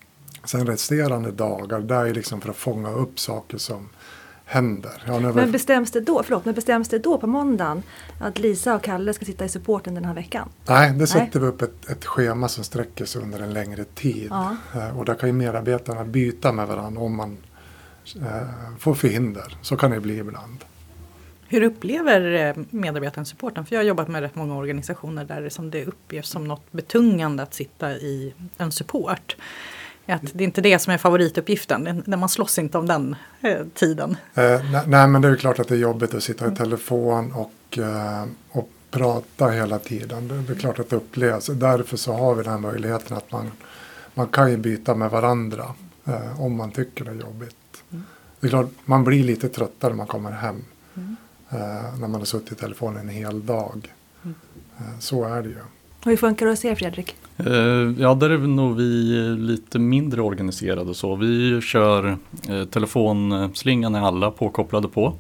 Sen 0.44 0.66
resterande 0.66 1.30
dagar, 1.30 1.80
där 1.80 2.04
är 2.04 2.14
liksom 2.14 2.40
för 2.40 2.50
att 2.50 2.56
fånga 2.56 2.90
upp 2.90 3.20
saker 3.20 3.58
som 3.58 3.88
händer. 4.44 5.02
Ja, 5.06 5.20
men 5.20 5.52
bestäms 5.52 5.90
det 5.90 6.00
då, 6.00 6.22
förlåt, 6.22 6.44
men 6.44 6.54
bestäms 6.54 6.88
det 6.88 6.98
då 6.98 7.18
på 7.18 7.26
måndagen 7.26 7.82
att 8.20 8.38
Lisa 8.38 8.74
och 8.74 8.82
Kalle 8.82 9.14
ska 9.14 9.24
sitta 9.24 9.44
i 9.44 9.48
supporten 9.48 9.94
den 9.94 10.04
här 10.04 10.14
veckan? 10.14 10.48
Nej, 10.66 10.92
det 10.92 11.06
sätter 11.06 11.40
Nej. 11.40 11.40
vi 11.40 11.46
upp 11.46 11.62
ett, 11.62 11.90
ett 11.90 12.04
schema 12.04 12.48
som 12.48 12.64
sträcker 12.64 13.04
sig 13.04 13.22
under 13.22 13.40
en 13.40 13.52
längre 13.52 13.84
tid. 13.84 14.28
Ja. 14.30 14.56
Eh, 14.74 14.98
och 14.98 15.04
där 15.04 15.14
kan 15.14 15.28
ju 15.28 15.32
medarbetarna 15.32 16.04
byta 16.04 16.52
med 16.52 16.68
varandra 16.68 17.02
om 17.02 17.16
man 17.16 17.36
eh, 18.16 18.78
får 18.78 18.94
förhinder. 18.94 19.58
Så 19.62 19.76
kan 19.76 19.90
det 19.90 20.00
bli 20.00 20.18
ibland. 20.18 20.64
Hur 21.52 21.62
upplever 21.62 22.32
eh, 22.32 22.64
medarbetaren 22.70 23.26
supporten? 23.26 23.66
För 23.66 23.74
jag 23.74 23.80
har 23.80 23.84
jobbat 23.84 24.08
med 24.08 24.22
rätt 24.22 24.34
många 24.34 24.56
organisationer 24.56 25.24
där 25.24 25.48
som 25.48 25.70
det 25.70 25.86
upplevs 25.86 26.28
som 26.28 26.48
något 26.48 26.72
betungande 26.72 27.42
att 27.42 27.54
sitta 27.54 27.90
i 27.90 28.34
en 28.56 28.72
support. 28.72 29.36
Att 30.06 30.20
det 30.32 30.44
är 30.44 30.46
inte 30.46 30.60
det 30.60 30.78
som 30.78 30.92
är 30.92 30.98
favorituppgiften, 30.98 32.02
man 32.06 32.28
slåss 32.28 32.58
inte 32.58 32.78
om 32.78 32.86
den 32.86 33.16
eh, 33.40 33.66
tiden. 33.74 34.16
Eh, 34.34 34.60
nej, 34.86 35.08
men 35.08 35.22
det 35.22 35.28
är 35.28 35.36
klart 35.36 35.58
att 35.58 35.68
det 35.68 35.74
är 35.74 35.78
jobbigt 35.78 36.14
att 36.14 36.22
sitta 36.22 36.52
i 36.52 36.56
telefon 36.56 37.32
och, 37.32 37.78
eh, 37.78 38.24
och 38.50 38.70
prata 38.90 39.48
hela 39.48 39.78
tiden. 39.78 40.28
Det, 40.28 40.34
det 40.34 40.52
är 40.52 40.58
klart 40.58 40.78
att 40.78 40.90
det 40.90 40.96
upplevs. 40.96 41.46
Därför 41.46 41.96
så 41.96 42.12
har 42.12 42.34
vi 42.34 42.42
den 42.42 42.52
här 42.52 42.60
möjligheten 42.60 43.16
att 43.16 43.32
man, 43.32 43.50
man 44.14 44.26
kan 44.26 44.50
ju 44.50 44.56
byta 44.56 44.94
med 44.94 45.10
varandra 45.10 45.64
eh, 46.04 46.40
om 46.40 46.56
man 46.56 46.70
tycker 46.70 47.04
det 47.04 47.10
är 47.10 47.14
jobbigt. 47.14 47.84
Mm. 47.90 48.04
Det 48.40 48.46
är 48.46 48.48
klart, 48.50 48.70
man 48.84 49.04
blir 49.04 49.24
lite 49.24 49.48
tröttare 49.48 49.90
när 49.90 49.96
man 49.96 50.06
kommer 50.06 50.30
hem. 50.30 50.64
Mm. 50.94 51.16
Eh, 51.52 51.98
när 52.00 52.08
man 52.08 52.14
har 52.14 52.24
suttit 52.24 52.52
i 52.52 52.54
telefonen 52.54 53.00
en 53.00 53.14
hel 53.14 53.46
dag. 53.46 53.92
Mm. 54.24 54.34
Eh, 54.78 54.98
så 54.98 55.24
är 55.24 55.42
det 55.42 55.48
ju. 55.48 55.56
Och 56.04 56.10
hur 56.10 56.16
funkar 56.16 56.46
det 56.46 56.52
hos 56.52 56.64
er 56.64 56.74
Fredrik? 56.74 57.16
Eh, 57.36 57.46
Ja, 57.98 58.14
där 58.14 58.30
är 58.30 58.36
vi 58.36 58.48
nog 58.48 58.76
vi 58.76 58.82
lite 59.38 59.78
mindre 59.78 60.22
organiserade 60.22 60.94
så. 60.94 61.14
Vi 61.16 61.60
kör 61.60 62.16
telefonslingan 62.70 63.94
är 63.94 64.00
alla 64.00 64.30
påkopplade 64.30 64.88
på. 64.88 65.14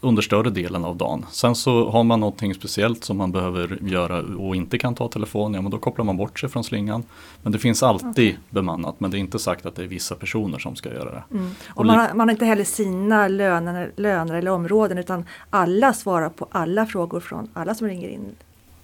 Under 0.00 0.22
större 0.22 0.50
delen 0.50 0.84
av 0.84 0.96
dagen. 0.96 1.26
Sen 1.30 1.54
så 1.54 1.90
har 1.90 2.04
man 2.04 2.20
någonting 2.20 2.54
speciellt 2.54 3.04
som 3.04 3.16
man 3.16 3.32
behöver 3.32 3.78
göra 3.82 4.18
och 4.18 4.56
inte 4.56 4.78
kan 4.78 4.94
ta 4.94 5.08
telefon, 5.08 5.54
ja 5.54 5.62
men 5.62 5.70
då 5.70 5.78
kopplar 5.78 6.04
man 6.04 6.16
bort 6.16 6.40
sig 6.40 6.48
från 6.48 6.64
slingan. 6.64 7.04
Men 7.42 7.52
det 7.52 7.58
finns 7.58 7.82
alltid 7.82 8.36
bemannat, 8.50 9.00
men 9.00 9.10
det 9.10 9.16
är 9.16 9.18
inte 9.18 9.38
sagt 9.38 9.66
att 9.66 9.74
det 9.76 9.82
är 9.82 9.86
vissa 9.86 10.14
personer 10.14 10.58
som 10.58 10.76
ska 10.76 10.88
göra 10.92 11.10
det. 11.10 11.22
Mm. 11.30 11.50
Och 11.68 11.78
Och 11.78 11.86
man, 11.86 11.98
har, 11.98 12.14
man 12.14 12.28
har 12.28 12.32
inte 12.32 12.44
heller 12.44 12.64
sina 12.64 13.28
löner, 13.28 13.92
löner 13.96 14.34
eller 14.34 14.50
områden 14.50 14.98
utan 14.98 15.24
alla 15.50 15.92
svarar 15.92 16.28
på 16.28 16.48
alla 16.50 16.86
frågor 16.86 17.20
från 17.20 17.48
alla 17.52 17.74
som 17.74 17.88
ringer 17.88 18.08
in. 18.08 18.34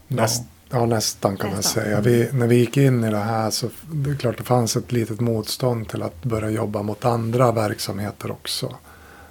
Näst, 0.08 0.42
ja, 0.70 0.86
nästan 0.86 1.36
kan 1.36 1.48
man 1.48 1.56
Nästan. 1.56 1.82
säga. 1.82 2.00
Vi, 2.00 2.28
när 2.32 2.46
vi 2.46 2.56
gick 2.56 2.76
in 2.76 3.04
i 3.04 3.10
det 3.10 3.16
här 3.16 3.50
så 3.50 3.68
det 3.92 4.10
är 4.10 4.14
klart 4.16 4.38
det 4.38 4.44
fanns 4.44 4.76
ett 4.76 4.92
litet 4.92 5.20
motstånd 5.20 5.88
till 5.88 6.02
att 6.02 6.24
börja 6.24 6.50
jobba 6.50 6.82
mot 6.82 7.04
andra 7.04 7.52
verksamheter 7.52 8.30
också. 8.30 8.74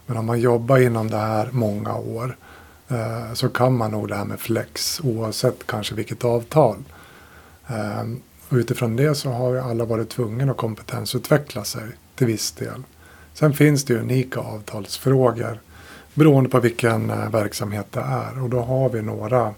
Men 0.06 0.18
om 0.18 0.26
man 0.26 0.40
jobbar 0.40 0.78
inom 0.78 1.10
det 1.10 1.18
här 1.18 1.50
många 1.52 1.96
år 1.96 2.38
eh, 2.88 3.34
så 3.34 3.50
kan 3.50 3.78
man 3.78 3.92
nog 3.92 4.08
det 4.08 4.16
här 4.16 4.26
med 4.26 4.40
flex 4.40 5.02
oavsett 5.04 5.68
kanske 5.68 5.96
vilket 5.96 6.24
avtal. 6.24 6.78
Eh, 7.68 8.02
och 8.50 8.58
utifrån 8.58 8.96
det 8.96 9.16
så 9.16 9.30
har 9.30 9.54
ju 9.54 9.60
alla 9.60 9.86
varit 9.86 10.10
tvungna 10.10 10.52
att 10.52 10.58
kompetensutveckla 10.58 11.64
sig 11.64 11.88
till 12.16 12.28
viss 12.28 12.52
del. 12.52 12.84
Sen 13.34 13.54
finns 13.54 13.86
det 13.86 13.94
ju 13.94 14.00
unika 14.00 14.40
avtalsfrågor 14.40 15.60
beroende 16.14 16.50
på 16.50 16.60
vilken 16.60 17.10
eh, 17.10 17.30
verksamhet 17.30 17.88
det 17.92 18.00
är. 18.00 18.44
Och 18.44 18.50
då 18.50 18.60
har 18.62 18.90
vi 18.90 19.02
några 19.02 19.54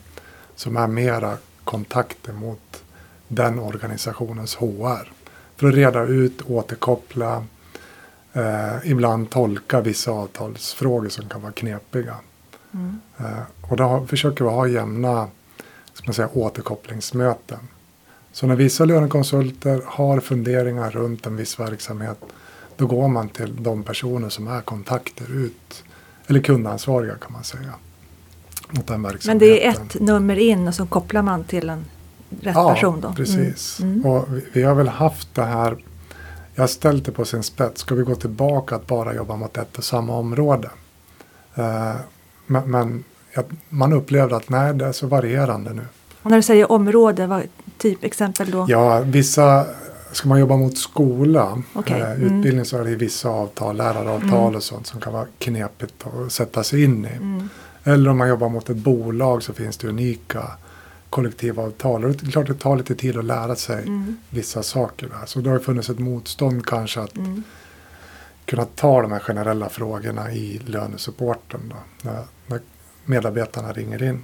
som 0.56 0.78
är 0.78 0.88
mera 0.88 1.38
kontakter 1.64 2.34
mot 2.34 2.84
den 3.28 3.60
organisationens 3.60 4.56
HR. 4.56 5.12
För 5.56 5.68
att 5.68 5.76
reda 5.76 6.04
ut, 6.04 6.42
återkoppla, 6.42 7.46
eh, 8.36 8.92
ibland 8.92 9.30
tolka 9.30 9.82
vissa 9.82 10.12
avtalsfrågor 10.12 11.10
som 11.10 11.30
kan 11.30 11.42
vara 11.42 11.52
knepiga. 11.52 12.16
Mm. 12.74 13.00
Eh, 13.18 13.70
och 13.70 13.78
då 13.78 14.06
försöker 14.08 14.46
vi 14.46 14.52
ha 14.52 14.68
jämna 14.68 15.28
ska 15.94 16.08
man 16.08 16.14
säga, 16.14 16.30
återkopplingsmöten. 16.34 17.60
Så 18.32 18.48
när 18.48 18.56
vissa 18.56 18.86
lönekonsulter 18.86 19.82
har 19.86 20.20
funderingar 20.20 20.92
runt 20.92 21.26
en 21.26 21.36
viss 21.36 21.60
verksamhet 21.60 22.18
då 22.78 22.86
går 22.88 23.08
man 23.08 23.30
till 23.30 23.64
de 23.64 23.84
personer 23.84 24.30
som 24.30 24.48
är 24.48 24.62
kontakter 24.62 25.32
ut, 25.32 25.84
eller 26.28 26.40
kundansvariga 26.40 27.16
kan 27.16 27.34
man 27.34 27.44
säga. 27.44 27.74
Mot 28.70 28.88
den 28.88 29.02
Men 29.02 29.12
verksamheten. 29.12 29.48
det 29.48 29.66
är 29.66 29.72
ett 29.72 30.00
nummer 30.00 30.36
in 30.36 30.68
och 30.68 30.76
så 30.76 30.86
kopplar 30.86 31.22
man 31.22 31.44
till 31.44 31.70
en 31.70 31.86
rätt 32.42 32.54
person 32.54 33.02
då? 33.02 33.14
precis. 33.14 33.80
Mm. 33.80 33.94
Mm. 33.94 34.06
Och 34.06 34.26
vi, 34.34 34.46
vi 34.54 34.64
har 34.64 34.76
väl 34.76 34.88
haft 34.88 35.36
det 35.36 35.46
här, 35.46 35.78
jag 36.56 36.64
har 36.64 36.68
ställt 36.68 37.06
det 37.06 37.12
på 37.12 37.26
sin 37.26 37.44
spets, 37.44 37.82
ska 37.82 37.96
vi 37.96 38.04
gå 38.04 38.16
tillbaka 38.16 38.76
att 38.76 38.88
bara 38.88 39.14
jobba 39.14 39.36
mot 39.36 39.58
ett 39.58 39.78
och 39.78 39.84
samma 39.84 40.18
område? 40.18 40.70
Eh, 41.56 41.96
men 42.46 42.72
men 42.72 43.04
man 43.70 43.94
upplevde 43.94 44.36
att 44.36 44.50
nej, 44.50 44.74
det 44.74 44.86
är 44.86 44.92
så 44.92 45.08
varierande 45.08 45.74
nu. 45.74 45.82
Och 46.22 46.32
när 46.32 46.38
du 46.38 46.44
säger 46.44 46.72
område, 46.72 47.28
vad 47.28 47.44
typ 47.78 48.04
exempel 48.04 48.52
då? 48.52 48.66
Ja, 48.70 49.00
vissa, 49.00 49.66
ska 50.12 50.30
man 50.30 50.40
jobba 50.40 50.58
mot 50.58 50.78
skola, 50.78 51.62
Okej, 51.74 52.02
eh, 52.02 52.12
mm. 52.12 52.38
utbildning 52.38 52.66
så 52.66 52.78
är 52.78 52.84
det 52.84 52.96
vissa 52.96 53.30
avtal, 53.30 53.78
läraravtal 53.78 54.56
och 54.56 54.64
sånt 54.64 54.88
som 54.88 55.00
kan 55.00 55.14
vara 55.14 55.28
knepigt 55.38 55.94
att 56.08 56.32
sätta 56.32 56.64
sig 56.64 56.84
in 56.84 57.06
i. 57.06 57.16
Mm. 57.16 57.50
Eller 57.84 58.10
om 58.10 58.18
man 58.18 58.30
jobbar 58.30 58.50
mot 58.50 58.70
ett 58.70 58.78
bolag 58.78 59.44
så 59.44 59.54
finns 59.54 59.78
det 59.78 59.88
unika 59.88 60.52
kollektivavtal. 61.16 62.06
Och 62.06 62.12
det 62.12 62.28
är 62.28 62.32
klart 62.32 62.48
det 62.48 62.54
tar 62.54 62.76
lite 62.78 62.96
tid 62.96 63.18
att 63.18 63.26
lära 63.26 63.56
sig 63.56 63.82
Mm. 63.84 64.18
vissa 64.30 64.64
saker 64.64 65.08
där. 65.08 65.26
Så 65.26 65.40
det 65.40 65.50
har 65.50 65.60
funnits 65.60 65.90
ett 65.90 66.00
motstånd 66.00 66.66
kanske 66.66 67.00
att 67.02 67.18
Mm. 67.18 67.44
kunna 68.46 68.66
ta 68.66 69.02
de 69.02 69.12
här 69.12 69.20
generella 69.20 69.70
frågorna 69.70 70.32
i 70.32 70.62
lönesupporten 70.66 71.60
då, 71.70 71.76
när, 72.10 72.24
när 72.48 72.60
medarbetarna 73.06 73.74
ringer 73.74 74.04
in. 74.04 74.24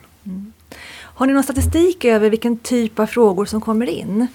Har 0.94 1.26
ni 1.28 1.34
någon 1.34 1.44
statistik 1.44 2.06
över 2.06 2.30
vilken 2.30 2.58
typ 2.58 3.00
av 3.00 3.06
frågor 3.06 3.46
som 3.46 3.62
kommer 3.62 3.90
in? 3.90 4.28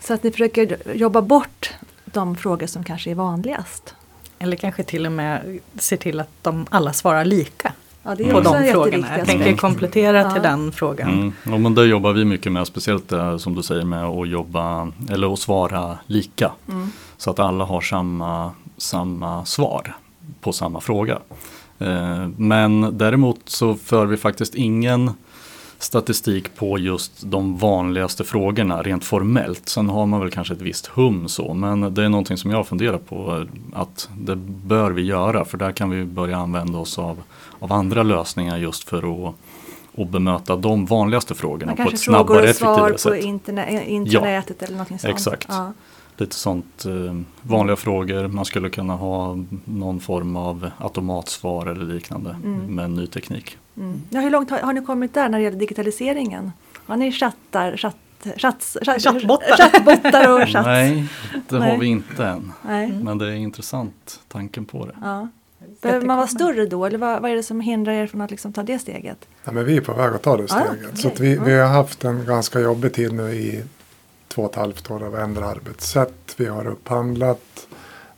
Så 0.00 0.14
att 0.14 0.22
ni 0.22 0.30
försöker 0.30 0.92
jobba 0.94 1.22
bort 1.22 1.74
de 2.04 2.36
frågor 2.36 2.66
som 2.66 2.84
kanske 2.84 3.10
är 3.10 3.14
vanligast? 3.14 3.94
Eller 4.38 4.56
kanske 4.56 4.82
till 4.84 5.06
och 5.06 5.12
med 5.12 5.58
se 5.78 5.96
till 5.96 6.20
att 6.20 6.30
de 6.42 6.66
alla 6.70 6.92
svarar 6.92 7.24
lika 7.24 7.72
Ja, 8.02 8.14
det 8.14 8.24
är 8.24 8.32
på 8.32 8.38
också 8.38 8.52
de 8.52 8.58
en 8.58 8.72
frågorna. 8.72 9.18
Jag 9.18 9.26
tänker 9.26 9.56
komplettera 9.56 10.18
Ja. 10.18 10.30
till 10.30 10.42
den 10.42 10.72
frågan. 10.72 11.08
Mm. 11.08 11.32
Ja, 11.46 11.58
men 11.58 11.74
det 11.74 11.84
jobbar 11.84 12.12
vi 12.12 12.24
mycket 12.24 12.52
med, 12.52 12.66
speciellt 12.66 13.08
det 13.08 13.38
som 13.38 13.54
du 13.54 13.62
säger 13.62 13.84
med 13.84 14.04
att 14.04 14.28
jobba 14.28 14.92
eller 15.10 15.32
att 15.32 15.38
svara 15.38 15.98
lika. 16.06 16.52
Mm. 16.68 16.90
Så 17.16 17.30
att 17.30 17.38
alla 17.38 17.64
har 17.64 17.80
samma, 17.80 18.50
samma 18.76 19.44
svar 19.44 19.96
på 20.40 20.52
samma 20.52 20.80
fråga. 20.80 21.18
Eh, 21.78 22.28
men 22.36 22.98
däremot 22.98 23.40
så 23.44 23.74
för 23.74 24.06
vi 24.06 24.16
faktiskt 24.16 24.54
ingen 24.54 25.10
statistik 25.82 26.54
på 26.56 26.78
just 26.78 27.12
de 27.30 27.56
vanligaste 27.58 28.24
frågorna 28.24 28.82
rent 28.82 29.04
formellt. 29.04 29.68
Sen 29.68 29.88
har 29.88 30.06
man 30.06 30.20
väl 30.20 30.30
kanske 30.30 30.54
ett 30.54 30.60
visst 30.62 30.86
hum 30.86 31.28
så, 31.28 31.54
men 31.54 31.94
det 31.94 32.04
är 32.04 32.08
någonting 32.08 32.36
som 32.36 32.50
jag 32.50 32.66
funderar 32.66 32.98
på 32.98 33.46
att 33.74 34.08
det 34.18 34.36
bör 34.36 34.90
vi 34.90 35.02
göra 35.02 35.44
för 35.44 35.58
där 35.58 35.72
kan 35.72 35.90
vi 35.90 36.04
börja 36.04 36.36
använda 36.36 36.78
oss 36.78 36.98
av, 36.98 37.22
av 37.58 37.72
andra 37.72 38.02
lösningar 38.02 38.56
just 38.58 38.88
för 38.88 39.28
att 39.28 39.34
och 39.94 40.06
bemöta 40.06 40.56
de 40.56 40.86
vanligaste 40.86 41.34
frågorna 41.34 41.72
på 41.72 41.76
kanske 41.76 41.94
ett 41.94 42.00
frågor 42.00 42.24
snabbare, 42.24 42.50
och 42.50 42.56
svar 42.56 42.88
effektivare 42.90 42.92
på 42.92 42.98
sätt. 42.98 43.24
interne- 43.24 43.84
internetet 43.86 44.62
eller 44.62 44.72
någonting 44.72 44.98
sånt. 44.98 45.14
exakt. 45.14 45.46
Ja. 45.48 45.72
Lite 46.16 46.34
sånt 46.34 46.84
eh, 46.84 47.20
vanliga 47.42 47.76
frågor. 47.76 48.28
Man 48.28 48.44
skulle 48.44 48.70
kunna 48.70 48.96
ha 48.96 49.38
någon 49.64 50.00
form 50.00 50.36
av 50.36 50.70
automatsvar 50.78 51.66
eller 51.66 51.84
liknande 51.94 52.36
Mm. 52.44 52.74
med 52.74 52.90
ny 52.90 53.06
teknik. 53.06 53.56
Mm. 53.76 54.02
Ja, 54.10 54.20
hur 54.20 54.30
långt 54.30 54.50
har, 54.50 54.58
har 54.58 54.72
ni 54.72 54.80
kommit 54.84 55.14
där 55.14 55.28
när 55.28 55.38
det 55.38 55.44
gäller 55.44 55.58
digitaliseringen? 55.58 56.52
Har 56.86 56.96
ni 56.96 57.12
chattar, 57.12 57.76
chatt, 57.76 57.96
chats, 58.36 58.76
chatt, 58.82 59.02
Chattbottar. 59.02 59.56
chattbottar 59.56 60.32
och 60.42 60.48
chatt? 60.48 60.66
Nej, 60.66 61.08
det 61.48 61.58
Nej. 61.58 61.70
har 61.70 61.78
vi 61.78 61.86
inte 61.86 62.24
än. 62.26 62.52
Nej. 62.62 62.92
Men 62.92 63.18
det 63.18 63.26
är 63.26 63.34
intressant 63.34 64.20
tanken 64.28 64.64
på 64.64 64.86
det. 64.86 64.94
Ja. 65.02 65.28
Behöver 65.82 66.06
man 66.06 66.16
vara 66.16 66.26
större 66.26 66.66
då 66.66 66.84
eller 66.86 66.98
vad, 66.98 67.22
vad 67.22 67.30
är 67.30 67.34
det 67.36 67.42
som 67.42 67.60
hindrar 67.60 67.92
er 67.92 68.06
från 68.06 68.20
att 68.20 68.30
liksom 68.30 68.52
ta 68.52 68.62
det 68.62 68.78
steget? 68.78 69.28
Ja, 69.44 69.52
men 69.52 69.64
vi 69.64 69.76
är 69.76 69.80
på 69.80 69.92
väg 69.92 70.14
att 70.14 70.22
ta 70.22 70.36
det 70.36 70.48
steget. 70.48 70.98
så 70.98 71.08
okej. 71.08 71.12
att 71.12 71.20
vi, 71.20 71.38
vi 71.50 71.58
har 71.58 71.68
haft 71.68 72.04
en 72.04 72.24
ganska 72.26 72.60
jobbig 72.60 72.92
tid 72.94 73.12
nu 73.12 73.30
i 73.32 73.62
två 74.28 74.42
och 74.42 74.50
ett 74.50 74.56
halvt 74.56 74.90
år 74.90 75.02
av 75.04 75.16
ändra 75.16 75.46
arbetssätt. 75.46 76.34
Vi 76.36 76.46
har 76.46 76.66
upphandlat 76.66 77.66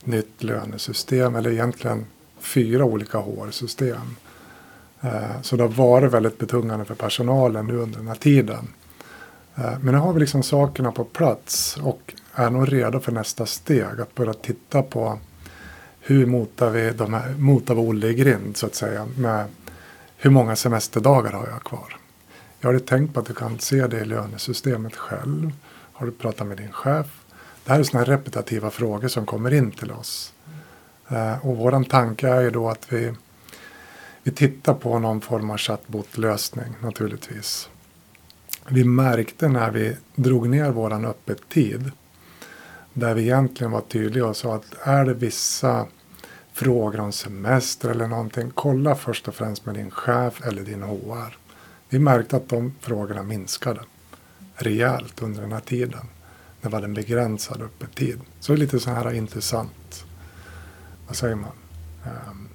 nytt 0.03 0.43
lönesystem 0.43 1.35
eller 1.35 1.51
egentligen 1.51 2.05
fyra 2.39 2.85
olika 2.85 3.17
HR-system. 3.17 4.15
Eh, 5.01 5.41
så 5.41 5.55
det 5.55 5.63
har 5.63 5.69
varit 5.69 6.11
väldigt 6.11 6.37
betungande 6.37 6.85
för 6.85 6.95
personalen 6.95 7.67
nu 7.67 7.77
under 7.77 7.97
den 7.97 8.07
här 8.07 8.15
tiden. 8.15 8.67
Eh, 9.55 9.79
men 9.81 9.93
nu 9.93 9.99
har 9.99 10.13
vi 10.13 10.19
liksom 10.19 10.43
sakerna 10.43 10.91
på 10.91 11.03
plats 11.03 11.77
och 11.81 12.13
är 12.33 12.49
nog 12.49 12.73
redo 12.73 12.99
för 12.99 13.11
nästa 13.11 13.45
steg. 13.45 14.01
Att 14.01 14.15
börja 14.15 14.33
titta 14.33 14.81
på 14.81 15.19
hur 15.99 16.25
motar 16.25 16.69
vi, 16.69 16.91
de 16.91 17.13
här, 17.13 17.33
motar 17.37 17.75
vi 17.75 17.81
Olle 17.81 18.07
i 18.07 18.13
grind 18.13 18.57
så 18.57 18.65
att 18.65 18.75
säga. 18.75 19.07
Med 19.17 19.45
hur 20.17 20.29
många 20.29 20.55
semesterdagar 20.55 21.31
har 21.31 21.47
jag 21.47 21.63
kvar? 21.63 21.97
Jag 22.59 22.73
har 22.73 22.79
tänkt 22.79 23.13
på 23.13 23.19
att 23.19 23.25
du 23.25 23.33
kan 23.33 23.59
se 23.59 23.87
det 23.87 23.97
i 23.97 24.05
lönesystemet 24.05 24.95
själv. 24.95 25.51
Har 25.93 26.05
du 26.05 26.11
pratat 26.11 26.47
med 26.47 26.57
din 26.57 26.71
chef? 26.71 27.05
Det 27.63 27.71
här 27.71 27.79
är 27.79 27.83
sådana 27.83 28.05
repetitiva 28.05 28.69
frågor 28.69 29.07
som 29.07 29.25
kommer 29.25 29.53
in 29.53 29.71
till 29.71 29.91
oss. 29.91 30.33
Eh, 31.09 31.45
och 31.45 31.57
våran 31.57 31.85
tanke 31.85 32.27
är 32.27 32.41
ju 32.41 32.49
då 32.49 32.69
att 32.69 32.93
vi, 32.93 33.13
vi 34.25 34.31
tittar 34.31 34.73
på 34.73 34.99
någon 34.99 35.21
form 35.21 35.49
av 35.49 35.57
chatbot-lösning 35.57 36.73
naturligtvis. 36.81 37.69
Vi 38.67 38.83
märkte 38.83 39.47
när 39.47 39.71
vi 39.71 39.97
drog 40.15 40.49
ner 40.49 40.71
våran 40.71 41.05
öppettid 41.05 41.91
där 42.93 43.13
vi 43.13 43.21
egentligen 43.21 43.71
var 43.71 43.81
tydliga 43.81 44.25
och 44.25 44.37
sa 44.37 44.55
att 44.55 44.75
är 44.83 45.05
det 45.05 45.13
vissa 45.13 45.87
frågor 46.53 46.99
om 46.99 47.11
semester 47.11 47.89
eller 47.89 48.07
någonting, 48.07 48.51
kolla 48.53 48.95
först 48.95 49.27
och 49.27 49.35
främst 49.35 49.65
med 49.65 49.75
din 49.75 49.91
chef 49.91 50.41
eller 50.45 50.61
din 50.61 50.83
HR. 50.83 51.37
Vi 51.89 51.99
märkte 51.99 52.35
att 52.35 52.49
de 52.49 52.75
frågorna 52.79 53.23
minskade 53.23 53.81
rejält 54.55 55.21
under 55.21 55.41
den 55.41 55.51
här 55.51 55.59
tiden. 55.59 56.05
Det 56.61 56.69
vi 56.69 56.75
hade 56.75 56.85
en 56.85 56.93
begränsad 56.93 57.61
öppettid. 57.61 58.19
Så 58.39 58.51
det 58.51 58.57
är 58.57 58.59
lite 58.59 58.79
så 58.79 58.89
här 58.89 59.13
intressant, 59.13 60.05
vad 61.07 61.15
säger 61.15 61.35
man? 61.35 61.51
Ehm, 62.05 62.49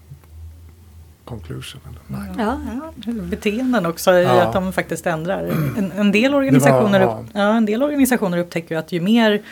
Conclusion 1.30 1.80
eller? 1.88 2.00
Nej. 2.20 2.34
Ja. 2.38 2.60
Ja, 3.06 3.12
beteenden 3.12 3.86
också 3.86 4.10
Ja. 4.12 4.42
att 4.42 4.52
de 4.52 4.72
faktiskt 4.72 5.06
ändrar. 5.06 5.44
En, 5.78 5.92
en, 5.96 6.12
del 6.12 6.34
organisationer, 6.34 7.06
var- 7.06 7.24
ja, 7.34 7.56
en 7.56 7.66
del 7.66 7.82
organisationer 7.82 8.38
upptäcker 8.38 8.74
ju 8.74 8.78
att 8.78 8.92
ju 8.92 9.00
mer 9.00 9.42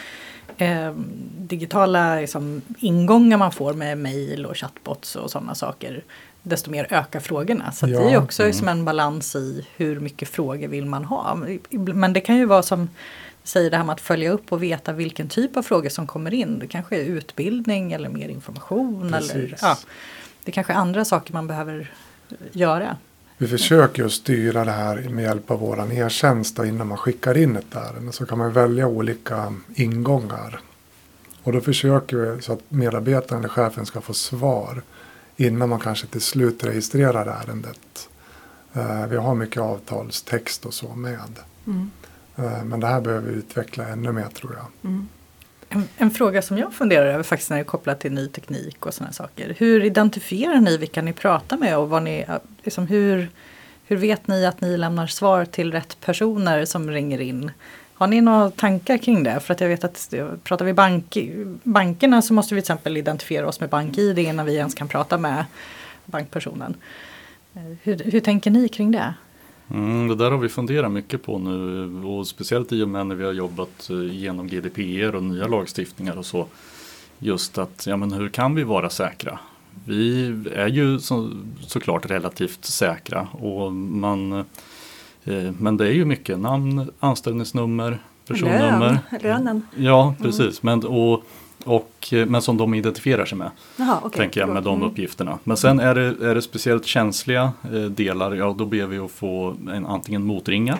eh, 0.58 0.92
digitala 1.38 2.14
liksom, 2.14 2.62
ingångar 2.78 3.36
man 3.38 3.52
får 3.52 3.72
med 3.74 3.98
mail 3.98 4.46
och 4.46 4.56
chatbots 4.56 5.16
och 5.16 5.30
sådana 5.30 5.54
saker. 5.54 6.04
desto 6.42 6.70
mer 6.70 6.86
ökar 6.90 7.20
frågorna. 7.20 7.72
Så 7.72 7.88
Ja. 7.88 8.00
det 8.00 8.10
är 8.10 8.18
också 8.18 8.42
Mm. 8.42 8.52
som 8.52 8.68
en 8.68 8.84
balans 8.84 9.36
i 9.36 9.66
hur 9.76 10.00
mycket 10.00 10.28
frågor 10.28 10.68
vill 10.68 10.86
man 10.86 11.04
ha. 11.04 11.38
Men 11.70 12.12
det 12.12 12.20
kan 12.20 12.36
ju 12.36 12.44
vara 12.44 12.62
som 12.62 12.88
säger 13.44 13.70
det 13.70 13.76
här 13.76 13.84
med 13.84 13.92
att 13.92 14.00
följa 14.00 14.30
upp 14.30 14.52
och 14.52 14.62
veta 14.62 14.92
vilken 14.92 15.28
typ 15.28 15.56
av 15.56 15.62
frågor 15.62 15.88
som 15.88 16.06
kommer 16.06 16.34
in. 16.34 16.58
Det 16.58 16.66
kanske 16.66 16.96
är 16.96 17.04
utbildning 17.04 17.92
eller 17.92 18.08
mer 18.08 18.28
information. 18.28 19.14
Eller, 19.14 19.18
Precis. 19.34 19.58
ja, 19.62 19.76
det 20.48 20.52
kanske 20.52 20.72
är 20.72 20.76
andra 20.76 21.04
saker 21.04 21.32
man 21.32 21.46
behöver 21.46 21.92
göra. 22.52 22.96
Vi 23.38 23.48
försöker 23.48 24.02
ju 24.02 24.08
styra 24.10 24.64
det 24.64 24.70
här 24.72 25.08
med 25.08 25.24
hjälp 25.24 25.50
av 25.50 25.60
våran 25.60 25.92
e-tjänst 25.92 26.58
innan 26.58 26.86
man 26.88 26.98
skickar 26.98 27.36
in 27.36 27.56
ett 27.56 27.74
ärende. 27.74 28.12
Så 28.12 28.26
kan 28.26 28.38
man 28.38 28.52
välja 28.52 28.86
olika 28.86 29.54
ingångar. 29.74 30.60
Och 31.42 31.52
då 31.52 31.60
försöker 31.60 32.16
vi 32.16 32.42
så 32.42 32.52
att 32.52 32.60
medarbetaren 32.68 33.38
eller 33.38 33.48
chefen 33.48 33.86
ska 33.86 34.00
få 34.00 34.14
svar 34.14 34.82
innan 35.36 35.68
man 35.68 35.80
kanske 35.80 36.06
till 36.06 36.20
slut 36.20 36.64
registrerar 36.64 37.26
ärendet. 37.26 38.08
Eh, 38.72 39.06
Vi 39.06 39.16
har 39.16 39.34
mycket 39.34 39.62
avtalstext 39.62 40.66
och 40.66 40.74
så 40.74 40.94
med. 40.94 41.38
Mm. 41.66 41.90
Eh, 42.36 42.64
Men 42.64 42.80
det 42.80 42.86
här 42.86 43.00
behöver 43.00 43.30
vi 43.30 43.36
utveckla 43.38 43.88
ännu 43.88 44.12
mer 44.12 44.28
tror 44.28 44.54
jag. 44.54 44.90
Mm. 44.90 45.08
En, 45.68 45.88
en 45.96 46.10
fråga 46.10 46.42
som 46.42 46.58
jag 46.58 46.74
funderar 46.74 47.06
över 47.06 47.22
faktiskt 47.22 47.50
när 47.50 47.56
det 47.56 47.62
är 47.62 47.64
kopplat 47.64 48.00
till 48.00 48.12
ny 48.12 48.28
teknik 48.28 48.86
och 48.86 48.94
sådana 48.94 49.12
saker. 49.12 49.54
Hur 49.58 49.84
identifierar 49.84 50.60
ni 50.60 50.76
vilka 50.76 51.02
ni 51.02 51.12
pratar 51.12 51.56
med 51.56 51.78
och 51.78 51.88
vad 51.88 52.02
ni, 52.02 52.26
liksom 52.62 52.86
hur, 52.86 53.30
hur 53.86 53.96
vet 53.96 54.28
ni 54.28 54.46
att 54.46 54.60
ni 54.60 54.76
lämnar 54.76 55.06
svar 55.06 55.44
till 55.44 55.72
rätt 55.72 56.00
personer 56.00 56.64
som 56.64 56.90
ringer 56.90 57.20
in? 57.20 57.50
Har 57.94 58.06
ni 58.06 58.20
några 58.20 58.50
tankar 58.50 58.98
kring 58.98 59.22
det? 59.22 59.40
För 59.40 59.54
att 59.54 59.60
jag 59.60 59.68
vet 59.68 59.84
att 59.84 60.14
pratar 60.44 60.64
vi 60.64 60.72
bank, 60.72 61.18
bankerna 61.62 62.22
så 62.22 62.34
måste 62.34 62.54
vi 62.54 62.60
till 62.60 62.64
exempel 62.64 62.96
identifiera 62.96 63.48
oss 63.48 63.60
med 63.60 63.68
BankID 63.68 64.18
innan 64.18 64.46
vi 64.46 64.56
ens 64.56 64.74
kan 64.74 64.88
prata 64.88 65.18
med 65.18 65.44
bankpersonen. 66.04 66.74
Eh, 67.54 67.62
hur, 67.82 68.10
hur 68.10 68.20
tänker 68.20 68.50
ni 68.50 68.68
kring 68.68 68.90
det? 68.90 69.14
Mm, 69.70 70.08
det 70.08 70.14
där 70.14 70.30
har 70.30 70.38
vi 70.38 70.48
funderat 70.48 70.92
mycket 70.92 71.22
på 71.22 71.38
nu 71.38 72.04
och 72.04 72.26
speciellt 72.26 72.72
i 72.72 72.82
och 72.82 72.88
med 72.88 73.06
när 73.06 73.14
vi 73.14 73.24
har 73.24 73.32
jobbat 73.32 73.90
eh, 73.90 74.16
genom 74.16 74.48
GDPR 74.48 75.14
och 75.14 75.22
nya 75.22 75.46
lagstiftningar 75.46 76.18
och 76.18 76.26
så. 76.26 76.46
Just 77.18 77.58
att, 77.58 77.86
ja 77.86 77.96
men 77.96 78.12
hur 78.12 78.28
kan 78.28 78.54
vi 78.54 78.64
vara 78.64 78.90
säkra? 78.90 79.38
Vi 79.84 80.26
är 80.54 80.68
ju 80.68 80.98
så, 80.98 81.30
såklart 81.60 82.10
relativt 82.10 82.64
säkra 82.64 83.28
och 83.32 83.72
man 83.72 84.32
eh, 85.24 85.52
Men 85.58 85.76
det 85.76 85.86
är 85.86 85.92
ju 85.92 86.04
mycket 86.04 86.38
namn, 86.38 86.90
anställningsnummer, 87.00 87.98
personnummer. 88.26 88.98
Lön, 89.10 89.20
lönen. 89.22 89.62
Ja, 89.76 90.14
precis. 90.22 90.62
Men, 90.62 90.84
och, 90.84 91.22
och, 91.64 92.08
eh, 92.12 92.26
men 92.26 92.42
som 92.42 92.56
de 92.56 92.74
identifierar 92.74 93.24
sig 93.24 93.38
med. 93.38 93.50
Jaha, 93.76 94.00
okej. 94.02 94.16
tänker 94.18 94.40
jag 94.40 94.48
med 94.48 94.62
de 94.62 94.76
Mm. 94.76 94.88
uppgifterna. 94.90 95.38
Men 95.44 95.56
sen 95.56 95.80
är 95.80 95.94
det, 95.94 96.26
är 96.30 96.34
det 96.34 96.42
speciellt 96.42 96.86
känsliga 96.86 97.52
eh, 97.72 97.80
delar, 97.80 98.34
ja 98.34 98.54
då 98.58 98.64
ber 98.64 98.86
vi 98.86 98.98
att 98.98 99.10
få 99.10 99.56
en, 99.72 99.86
antingen 99.86 100.24
motringa 100.24 100.78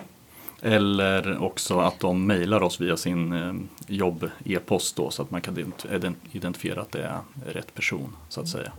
eller 0.61 1.43
också 1.43 1.79
att 1.79 1.99
de 1.99 2.25
mejlar 2.27 2.63
oss 2.63 2.81
via 2.81 2.97
sin 2.97 3.33
eh, 3.33 3.53
jobb-e-post 3.87 4.95
då 4.95 5.09
så 5.11 5.21
att 5.21 5.31
man 5.31 5.41
kan 5.41 5.55
ident- 5.57 5.85
ident- 5.91 6.15
identifiera 6.31 6.81
att 6.81 6.91
det 6.91 7.03
är 7.03 7.19
rätt 7.53 7.73
person 7.75 8.15
så 8.29 8.41
att 8.41 8.47
säga. 8.47 8.71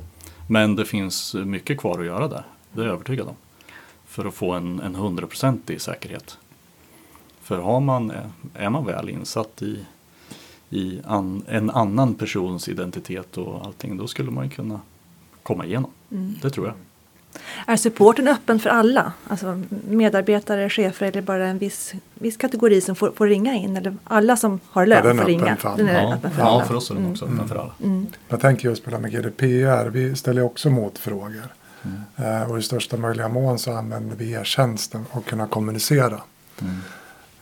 Men 0.48 0.76
det 0.76 0.84
finns 0.84 1.34
mycket 1.34 1.78
kvar 1.78 1.98
att 2.00 2.06
göra 2.06 2.28
där, 2.28 2.42
det 2.72 2.80
är 2.80 2.84
jag 2.84 2.92
övertygad 2.94 3.28
om. 3.28 3.34
För 4.06 4.24
att 4.24 4.34
få 4.34 4.52
en, 4.52 4.80
en 4.80 4.94
hundraprocentig 4.94 5.80
säkerhet. 5.80 6.38
För 7.42 7.58
har 7.58 7.80
man, 7.80 8.12
är 8.54 8.70
man 8.70 8.86
väl 8.86 9.08
insatt 9.08 9.62
i, 9.62 9.78
i 10.70 11.00
an, 11.06 11.42
en 11.48 11.70
annan 11.70 12.14
persons 12.14 12.68
identitet 12.68 13.36
och 13.36 13.66
allting, 13.66 13.96
då 13.96 14.06
skulle 14.06 14.30
man 14.30 14.44
ju 14.44 14.50
kunna 14.50 14.80
komma 15.42 15.64
igenom. 15.66 15.90
Mm. 16.10 16.34
Det 16.42 16.50
tror 16.50 16.66
jag. 16.66 16.74
Är 17.66 17.76
supporten 17.76 18.28
öppen 18.28 18.60
för 18.60 18.70
alla? 18.70 19.12
Alltså 19.28 19.62
medarbetare, 19.88 20.70
chefer 20.70 21.06
eller 21.06 21.22
bara 21.22 21.46
en 21.46 21.58
viss, 21.58 21.92
viss 22.14 22.36
kategori 22.36 22.80
som 22.80 22.96
får, 22.96 23.10
får 23.12 23.26
ringa 23.26 23.54
in? 23.54 23.76
Eller 23.76 23.96
alla 24.04 24.36
som 24.36 24.60
har 24.66 24.86
lön 24.86 25.16
Ja, 25.16 25.22
får 25.22 25.28
ringa? 25.28 25.56
för. 25.56 25.76
Den 25.76 25.88
är 25.88 26.02
Ja, 26.02 26.14
öppen 26.14 26.30
för 26.30 26.42
ja, 26.42 26.48
alla. 26.48 26.64
för 26.64 26.74
oss 26.74 26.90
är 26.90 26.94
den 26.94 27.02
Mm. 27.02 27.12
också 27.12 27.24
öppen 27.24 27.48
för 27.48 27.56
alla. 27.56 27.72
Mm. 27.84 28.06
Jag 28.28 28.40
tänker 28.40 28.68
just 28.68 28.84
på 28.84 28.90
det 28.90 28.96
här 28.96 29.02
med 29.02 29.12
GDPR. 29.12 29.88
Vi 29.90 30.16
ställer 30.16 30.42
också 30.42 30.70
motfrågor. 30.70 31.54
Mm. 31.84 32.42
Eh, 32.42 32.50
och 32.50 32.58
i 32.58 32.62
största 32.62 32.96
möjliga 32.96 33.28
mån 33.28 33.58
så 33.58 33.72
använder 33.72 34.16
vi 34.16 34.32
e-tjänsten 34.34 35.04
och 35.10 35.24
kunna 35.24 35.46
kommunicera. 35.46 36.20
Mm. 36.60 36.74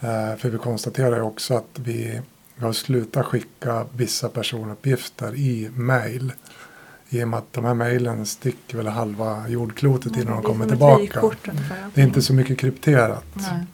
Eh, 0.00 0.36
för 0.36 0.50
vi 0.50 0.58
konstaterar 0.58 1.16
ju 1.16 1.22
också 1.22 1.54
att 1.54 1.70
vi 1.74 2.20
har 2.64 2.72
slutat 2.72 3.26
skicka 3.26 3.86
vissa 3.92 4.28
personuppgifter 4.28 5.34
i 5.34 5.70
mail. 5.74 6.32
I 7.08 7.24
och 7.24 7.28
med 7.28 7.38
att 7.38 7.52
de 7.52 7.64
här 7.64 7.74
mejlen 7.74 8.26
sticker 8.26 8.76
väl 8.76 8.86
halva 8.86 9.48
jordklotet 9.48 10.16
innan 10.16 10.26
de 10.26 10.38
är 10.38 10.42
kommer 10.42 10.66
tillbaka. 10.66 11.22
Det 11.94 12.00
är 12.00 12.04
inte 12.04 12.22
så 12.22 12.34
mycket 12.34 12.58
krypterat. 12.58 13.24
Nej. 13.34 13.66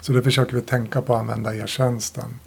Så 0.00 0.12
det 0.12 0.22
försöker 0.22 0.54
vi 0.54 0.60
tänka 0.60 1.02
på 1.02 1.14
att 1.14 1.20
använda 1.20 1.54
e-tjänsten 1.54 2.40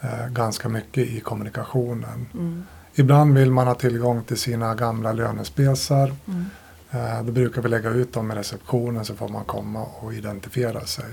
eh, 0.00 0.28
ganska 0.28 0.68
mycket 0.68 1.08
i 1.08 1.20
kommunikationen. 1.20 2.26
Mm. 2.34 2.64
Ibland 2.94 3.38
vill 3.38 3.50
man 3.50 3.66
ha 3.66 3.74
tillgång 3.74 4.24
till 4.24 4.36
sina 4.36 4.74
gamla 4.74 5.12
lönespesar. 5.12 6.14
Mm. 6.26 6.46
Eh, 6.90 7.22
då 7.22 7.32
brukar 7.32 7.62
vi 7.62 7.68
lägga 7.68 7.90
ut 7.90 8.12
dem 8.12 8.30
i 8.30 8.34
receptionen 8.34 9.04
så 9.04 9.14
får 9.14 9.28
man 9.28 9.44
komma 9.44 9.84
och 9.84 10.14
identifiera 10.14 10.86
sig. 10.86 11.10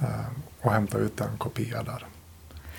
Eh, 0.00 0.26
och 0.60 0.72
hämta 0.72 0.98
ut 0.98 1.20
en 1.20 1.38
kopia 1.38 1.82
där. 1.82 2.06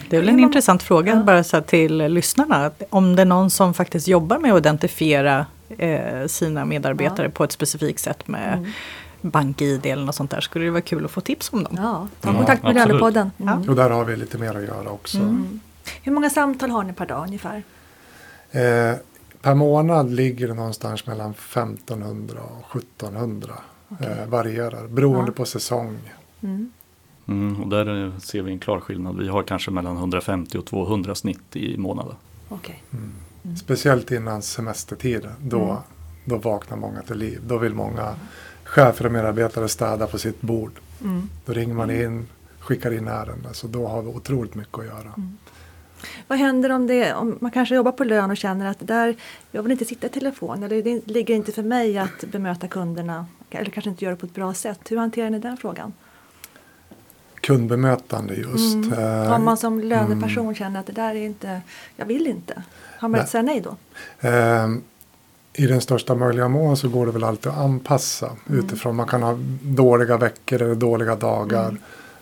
Det 0.09 0.15
är 0.15 0.19
väl 0.21 0.29
en 0.29 0.39
intressant 0.39 0.83
fråga 0.83 1.13
Ja. 1.15 1.23
bara 1.23 1.43
så 1.43 1.61
till 1.61 1.97
lyssnarna. 1.97 2.71
Om 2.89 3.15
det 3.15 3.21
är 3.21 3.25
någon 3.25 3.49
som 3.49 3.73
faktiskt 3.73 4.07
jobbar 4.07 4.37
med 4.39 4.53
att 4.53 4.59
identifiera 4.59 5.45
eh, 5.77 6.27
sina 6.27 6.65
medarbetare 6.65 7.25
Ja. 7.27 7.31
på 7.31 7.43
ett 7.43 7.51
specifikt 7.51 7.99
sätt 7.99 8.27
med 8.27 8.53
Mm. 8.57 8.71
BankID 9.21 9.85
eller 9.85 10.05
något 10.05 10.15
sånt 10.15 10.31
där. 10.31 10.41
Skulle 10.41 10.65
det 10.65 10.71
vara 10.71 10.81
kul 10.81 11.05
att 11.05 11.11
få 11.11 11.21
tips 11.21 11.53
om 11.53 11.63
dem? 11.63 11.73
Ja, 11.77 12.07
ta 12.21 12.33
kontakt 12.33 12.63
med. 12.63 12.75
Lönepodden. 12.75 13.31
Mm. 13.39 13.69
Och 13.69 13.75
där 13.75 13.89
har 13.89 14.05
vi 14.05 14.15
lite 14.15 14.37
mer 14.37 14.55
att 14.57 14.63
göra 14.63 14.89
också. 14.89 15.17
Mm. 15.17 15.59
Hur 16.03 16.11
många 16.11 16.29
samtal 16.29 16.69
har 16.69 16.83
ni 16.83 16.93
per 16.93 17.05
dag 17.05 17.23
ungefär? 17.27 17.63
Eh, 18.51 18.95
per 19.41 19.53
månad 19.55 20.11
ligger 20.11 20.47
det 20.47 20.53
någonstans 20.53 21.05
mellan 21.07 21.33
1500 21.33 22.39
och 22.59 22.75
1700. 22.77 23.53
Eh, 23.99 24.25
varierar 24.27 24.87
beroende 24.87 25.31
Ja. 25.31 25.33
på 25.37 25.45
säsong. 25.45 25.97
Mm. 26.43 26.71
Mm, 27.27 27.61
och 27.63 27.67
där 27.69 28.05
eh, 28.05 28.17
ser 28.17 28.41
vi 28.41 28.51
en 28.51 28.59
klar 28.59 28.79
skillnad. 28.79 29.17
Vi 29.17 29.27
har 29.27 29.43
kanske 29.43 29.71
mellan 29.71 29.97
150 29.97 30.57
och 30.57 30.65
200 30.65 31.15
snitt 31.15 31.55
i 31.55 31.77
månaden. 31.77 32.15
Okej. 32.49 32.83
Mm. 32.93 33.57
Speciellt 33.57 34.11
innan 34.11 34.41
semestertid. 34.41 35.27
Då, 35.41 35.63
Mm. 35.63 35.77
då 36.25 36.37
vaknar 36.37 36.77
många 36.77 37.01
till 37.01 37.17
liv. 37.17 37.41
Då 37.47 37.57
vill 37.57 37.73
många 37.73 38.15
chefer 38.63 39.05
och 39.05 39.11
medarbetare 39.11 39.67
städa 39.69 40.07
på 40.07 40.17
sitt 40.17 40.41
bord. 40.41 40.71
Mm. 41.03 41.29
Då 41.45 41.53
ringer 41.53 41.73
man 41.73 41.91
in, 41.91 42.27
skickar 42.59 42.91
in 42.93 43.07
ärenden. 43.07 43.53
Så 43.53 43.67
då 43.67 43.87
har 43.87 44.01
vi 44.01 44.07
otroligt 44.07 44.55
mycket 44.55 44.79
att 44.79 44.85
göra. 44.85 45.13
Mm. 45.17 45.37
Vad 46.27 46.39
händer 46.39 46.69
om, 46.71 46.87
det, 46.87 47.13
om 47.13 47.37
man 47.41 47.51
kanske 47.51 47.75
jobbar 47.75 47.91
på 47.91 48.03
lön 48.03 48.31
och 48.31 48.37
känner 48.37 48.65
att 48.65 48.77
där, 48.87 49.15
jag 49.51 49.63
vill 49.63 49.71
inte 49.71 49.85
sitta 49.85 50.07
i 50.07 50.09
telefon 50.09 50.63
eller 50.63 50.83
det 50.83 51.07
ligger 51.07 51.35
inte 51.35 51.51
för 51.51 51.63
mig 51.63 51.97
att 51.97 52.23
bemöta 52.31 52.67
kunderna 52.67 53.25
eller 53.49 53.71
kanske 53.71 53.89
inte 53.89 54.05
göra 54.05 54.15
det 54.15 54.19
på 54.19 54.25
ett 54.25 54.33
bra 54.35 54.53
sätt. 54.53 54.79
Hur 54.89 54.97
hanterar 54.97 55.29
ni 55.29 55.39
den 55.39 55.57
frågan? 55.57 55.93
Kundbemötande 57.47 58.35
just. 58.35 58.73
Mm. 58.75 58.93
Eh, 59.25 59.33
Om 59.35 59.45
man 59.45 59.57
som 59.57 59.79
löneperson 59.81 60.55
känner 60.55 60.79
att 60.79 60.85
det 60.87 60.93
där 60.93 61.15
är 61.15 61.25
inte, 61.25 61.61
jag 61.95 62.05
vill 62.05 62.27
inte. 62.27 62.63
Har 62.99 63.09
man 63.09 63.17
rätt 63.19 63.23
att 63.25 63.31
säga 63.31 63.41
nej 63.43 63.61
då? 63.61 63.75
Eh, 64.27 64.67
I 65.53 65.67
den 65.67 65.81
största 65.81 66.15
möjliga 66.15 66.47
mån 66.47 66.77
så 66.77 66.89
går 66.89 67.05
det 67.05 67.11
väl 67.11 67.23
alltid 67.23 67.51
att 67.51 67.57
anpassa 67.57 68.31
Mm. 68.49 68.59
utifrån. 68.65 68.95
Man 68.95 69.07
kan 69.07 69.23
ha 69.23 69.37
dåliga 69.61 70.17
veckor 70.17 70.61
eller 70.61 70.75
dåliga 70.75 71.15
dagar. 71.15 71.63
Mm. 71.69 71.77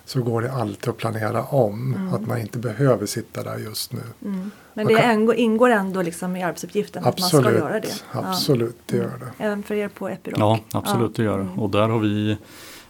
Så 0.06 0.22
går 0.22 0.42
det 0.42 0.52
alltid 0.52 0.90
att 0.90 0.98
planera 0.98 1.44
om. 1.44 1.94
Mm. 1.94 2.14
Att 2.14 2.28
man 2.28 2.38
inte 2.40 2.58
behöver 2.60 3.06
sitta 3.06 3.44
där 3.44 3.58
just 3.58 3.94
nu. 3.94 4.00
Mm. 4.26 4.52
Men 4.74 4.86
Man 4.86 4.94
det 4.94 5.02
kan- 5.02 5.12
ingår, 5.12 5.36
ingår 5.36 5.70
ändå 5.70 6.02
liksom 6.02 6.36
i 6.36 6.44
arbetsuppgiften 6.44 7.06
att 7.06 7.20
man 7.20 7.30
ska 7.30 7.38
Absolut, 7.38 7.60
göra 7.60 7.80
det? 7.80 7.88
Ja. 8.14 8.20
absolut 8.26 8.78
det 8.86 8.98
gör 8.98 9.12
det. 9.20 9.44
Även 9.44 9.64
för 9.64 9.76
er 9.76 9.88
på 9.88 10.10
Epiroc? 10.10 10.40
Ja, 10.40 10.60
absolut 10.72 11.16
det 11.16 11.24
gör 11.24 11.38
det. 11.38 11.44
Mm. 11.44 11.60
Och 11.60 11.70
där 11.70 11.90
har 11.90 12.00
vi 12.00 12.38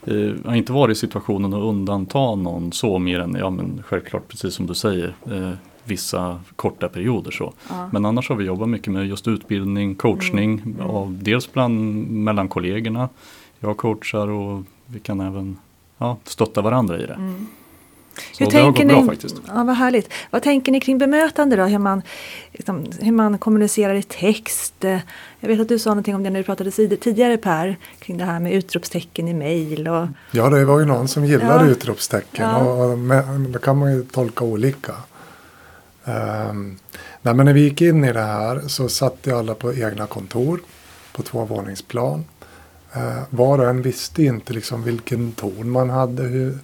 eh, 0.05 0.45
har 0.45 0.55
inte 0.55 0.73
varit 0.73 0.97
i 0.97 0.99
situationen 0.99 1.53
att 1.53 1.63
undanta 1.63 2.35
någon 2.35 2.71
så 2.71 2.99
mer 2.99 3.19
än, 3.19 3.35
ja 3.39 3.49
men 3.49 3.83
självklart 3.85 4.27
precis 4.27 4.53
som 4.53 4.67
du 4.67 4.73
säger, 4.73 5.15
eh, 5.31 5.51
vissa 5.83 6.39
korta 6.55 6.89
perioder 6.89 7.31
så. 7.31 7.53
Ja. 7.69 7.89
Men 7.91 8.05
annars 8.05 8.29
har 8.29 8.35
vi 8.35 8.45
jobbat 8.45 8.69
mycket 8.69 8.93
med 8.93 9.07
just 9.07 9.27
utbildning, 9.27 9.95
coachning, 9.95 10.51
Mm. 10.51 10.75
Mm. 10.79 10.89
Av, 10.89 11.17
dels 11.23 11.53
bland, 11.53 12.07
mellan 12.11 12.47
kollegorna. 12.47 13.09
Jag 13.59 13.77
coachar 13.77 14.27
och 14.27 14.63
vi 14.85 14.99
kan 14.99 15.19
även 15.19 15.57
ja, 15.97 16.17
stötta 16.23 16.61
varandra 16.61 16.99
i 16.99 17.05
det. 17.05 17.13
Mm. 17.13 17.47
Så 18.31 18.43
Hur 18.43 18.51
det 18.51 18.57
har 18.57 18.65
gått 18.67 18.75
tänker 18.75 18.93
bra 18.93 19.01
ni, 19.01 19.07
faktiskt. 19.07 19.35
Ja, 19.47 19.63
vad 19.63 19.75
härligt. 19.75 20.09
Vad 20.31 20.41
tänker 20.41 20.71
ni 20.71 20.79
kring 20.79 20.97
bemötande 20.97 21.55
då? 21.55 21.63
Hur 21.63 21.77
man, 21.77 22.01
liksom, 22.51 22.85
hur 23.01 23.11
man 23.11 23.37
kommunicerar 23.37 23.93
i 23.95 24.03
text? 24.03 24.73
Jag 25.39 25.47
vet 25.49 25.59
att 25.59 25.69
du 25.69 25.79
sa 25.79 25.89
någonting 25.89 26.15
om 26.15 26.23
det 26.23 26.29
när 26.29 26.39
du 26.39 26.43
pratade 26.43 26.71
tidigare 26.71 27.37
Per, 27.37 27.77
kring 27.99 28.17
det 28.17 28.23
här 28.25 28.39
med 28.39 28.53
utropstecken 28.53 29.27
i 29.27 29.33
mejl. 29.33 29.87
Och, 29.87 30.07
Ja, 30.31 30.49
det 30.49 30.65
var 30.65 30.79
ju 30.79 30.85
någon 30.85 31.07
som 31.07 31.25
gillade 31.25 31.65
Ja. 31.65 31.71
utropstecken. 31.71 32.49
Ja. 32.49 32.57
Och, 32.57 32.91
och 32.91 32.97
med, 32.97 33.23
det 33.39 33.59
kan 33.59 33.77
man 33.77 33.91
ju 33.95 34.03
tolka 34.03 34.43
olika. 34.45 34.93
Um, 36.03 36.77
nej, 37.21 37.33
men 37.33 37.45
när 37.45 37.53
vi 37.53 37.61
gick 37.61 37.81
in 37.81 38.03
i 38.03 38.13
det 38.13 38.21
här 38.21 38.61
så 38.67 38.89
satt 38.89 39.17
ju 39.23 39.37
alla 39.37 39.53
på 39.55 39.73
egna 39.73 40.07
kontor. 40.07 40.59
på 41.13 41.23
tvåvåningsplan. 41.23 42.25
Eh, 42.93 43.23
var 43.29 43.59
och 43.59 43.69
en 43.69 43.81
visste 43.81 44.23
inte 44.23 44.53
liksom 44.53 44.83
vilken 44.83 45.31
ton 45.31 45.69
man 45.69 45.89
hade, 45.89 46.23
hur, 46.23 46.57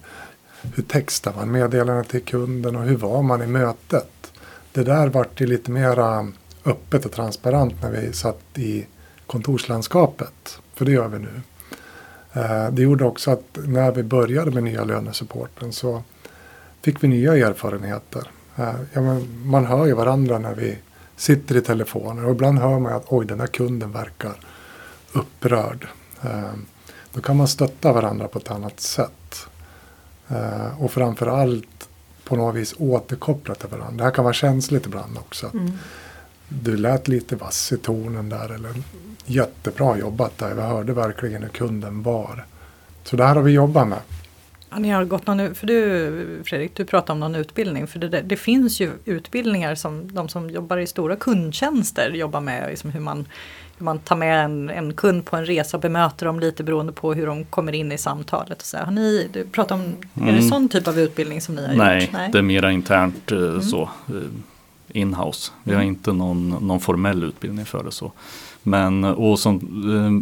hur 0.74 0.82
textar 0.82 1.32
man 1.36 1.50
meddelandet 1.50 2.08
till 2.08 2.22
kunden 2.24 2.76
och 2.76 2.82
hur 2.82 2.96
var 2.96 3.22
man 3.22 3.42
i 3.42 3.46
mötet. 3.46 4.32
Det 4.72 4.82
där 4.82 5.08
vart 5.08 5.40
ju 5.40 5.46
lite 5.46 5.70
mera 5.70 6.32
öppet 6.64 7.04
och 7.04 7.12
transparent 7.12 7.82
när 7.82 7.90
vi 7.90 8.12
satt 8.12 8.42
i 8.54 8.86
kontorslandskapet. 9.26 10.58
För 10.74 10.84
det 10.84 10.92
gör 10.92 11.08
vi 11.08 11.18
nu. 11.18 11.40
Eh, 12.32 12.70
det 12.70 12.82
gjorde 12.82 13.04
också 13.04 13.30
att 13.30 13.58
när 13.66 13.92
vi 13.92 14.02
började 14.02 14.50
med 14.50 14.62
nya 14.62 14.84
lönesupporten 14.84 15.72
så 15.72 16.02
fick 16.82 17.04
vi 17.04 17.08
nya 17.08 17.36
erfarenheter. 17.36 18.30
Eh, 18.56 18.74
ja, 18.92 19.00
men 19.00 19.46
man 19.46 19.66
hör 19.66 19.86
ju 19.86 19.94
varandra 19.94 20.38
när 20.38 20.54
vi 20.54 20.78
sitter 21.16 21.56
i 21.56 21.60
telefoner 21.60 22.24
och 22.24 22.30
ibland 22.30 22.58
hör 22.58 22.78
man 22.78 22.92
att 22.92 23.04
oj 23.08 23.26
den 23.26 23.38
där 23.38 23.46
kunden 23.46 23.92
verkar 23.92 24.34
upprörd. 25.12 25.88
Eh, 26.22 26.52
då 27.12 27.20
kan 27.20 27.36
man 27.36 27.48
stötta 27.48 27.92
varandra 27.92 28.28
på 28.28 28.38
ett 28.38 28.50
annat 28.50 28.80
sätt. 28.80 29.46
Och 30.78 30.90
framförallt 30.90 31.88
på 32.24 32.36
något 32.36 32.54
vis 32.54 32.74
återkoppla 32.78 33.54
till 33.54 33.68
varandra. 33.68 33.96
Det 33.96 34.04
här 34.04 34.10
kan 34.10 34.24
vara 34.24 34.34
känsligt 34.34 34.86
ibland 34.86 35.18
också. 35.18 35.50
Mm. 35.54 35.72
Du 36.48 36.76
lät 36.76 37.08
lite 37.08 37.36
vass 37.36 37.72
i 37.72 37.76
tonen 37.76 38.28
där 38.28 38.54
eller 38.54 38.74
jättebra 39.26 39.98
jobbat 39.98 40.38
där. 40.38 40.54
Vi 40.54 40.62
hörde 40.62 40.92
verkligen 40.92 41.42
hur 41.42 41.50
kunden 41.50 42.02
var. 42.02 42.44
Så 43.04 43.16
det 43.16 43.24
här 43.24 43.34
har 43.34 43.42
vi 43.42 43.52
jobbat 43.52 43.88
med. 43.88 43.98
Ja, 44.70 44.78
ni 44.78 44.90
har 44.90 45.04
gått 45.04 45.26
någon, 45.26 45.54
för 45.54 45.66
du 45.66 46.42
Fredrik, 46.44 46.76
du 46.76 46.84
pratar 46.84 47.14
om 47.14 47.20
någon 47.20 47.34
utbildning. 47.34 47.86
För 47.86 47.98
det, 47.98 48.20
det, 48.20 48.36
finns 48.36 48.80
ju 48.80 48.90
utbildningar 49.04 49.74
som 49.74 50.14
de 50.14 50.28
som 50.28 50.50
jobbar 50.50 50.78
i 50.78 50.86
stora 50.86 51.16
kundtjänster 51.16 52.10
jobbar 52.10 52.40
med. 52.40 52.70
Liksom 52.70 52.90
hur, 52.90 53.00
man, 53.00 53.26
man 53.82 53.98
tar 53.98 54.16
med 54.16 54.44
en, 54.44 54.70
en 54.70 54.94
kund 54.94 55.24
på 55.24 55.36
en 55.36 55.46
resa 55.46 55.76
och 55.76 55.80
bemöter 55.80 56.26
dem 56.26 56.40
lite 56.40 56.64
beroende 56.64 56.92
på 56.92 57.14
hur 57.14 57.26
de 57.26 57.44
kommer 57.44 57.72
in 57.72 57.92
i 57.92 57.98
samtalet. 57.98 58.60
Och 58.60 58.66
så. 58.66 58.76
Har 58.76 58.92
ni, 58.92 59.28
du 59.32 59.44
pratar 59.44 59.74
om, 59.74 59.80
mm. 59.80 59.98
är 60.16 60.32
det 60.32 60.38
mm. 60.38 60.48
sån 60.48 60.68
typ 60.68 60.88
av 60.88 60.98
utbildning 60.98 61.40
som 61.40 61.54
ni 61.54 61.66
har 61.66 61.74
Nej, 61.74 62.02
gjort? 62.02 62.12
Nej, 62.12 62.30
det 62.32 62.38
är 62.38 62.42
mera 62.42 62.72
internt 62.72 63.32
eh, 63.32 63.38
mm. 63.38 63.62
så. 63.62 63.82
Eh, 64.08 64.14
inhouse. 64.94 65.52
Vi 65.64 65.72
har 65.72 65.80
mm. 65.80 65.94
inte 65.94 66.12
någon, 66.12 66.48
någon 66.48 66.80
formell 66.80 67.24
utbildning 67.24 67.64
för 67.64 67.84
det 67.84 67.90
så. 67.90 68.12
Men 68.62 69.04
och 69.04 69.38
som, 69.38 69.56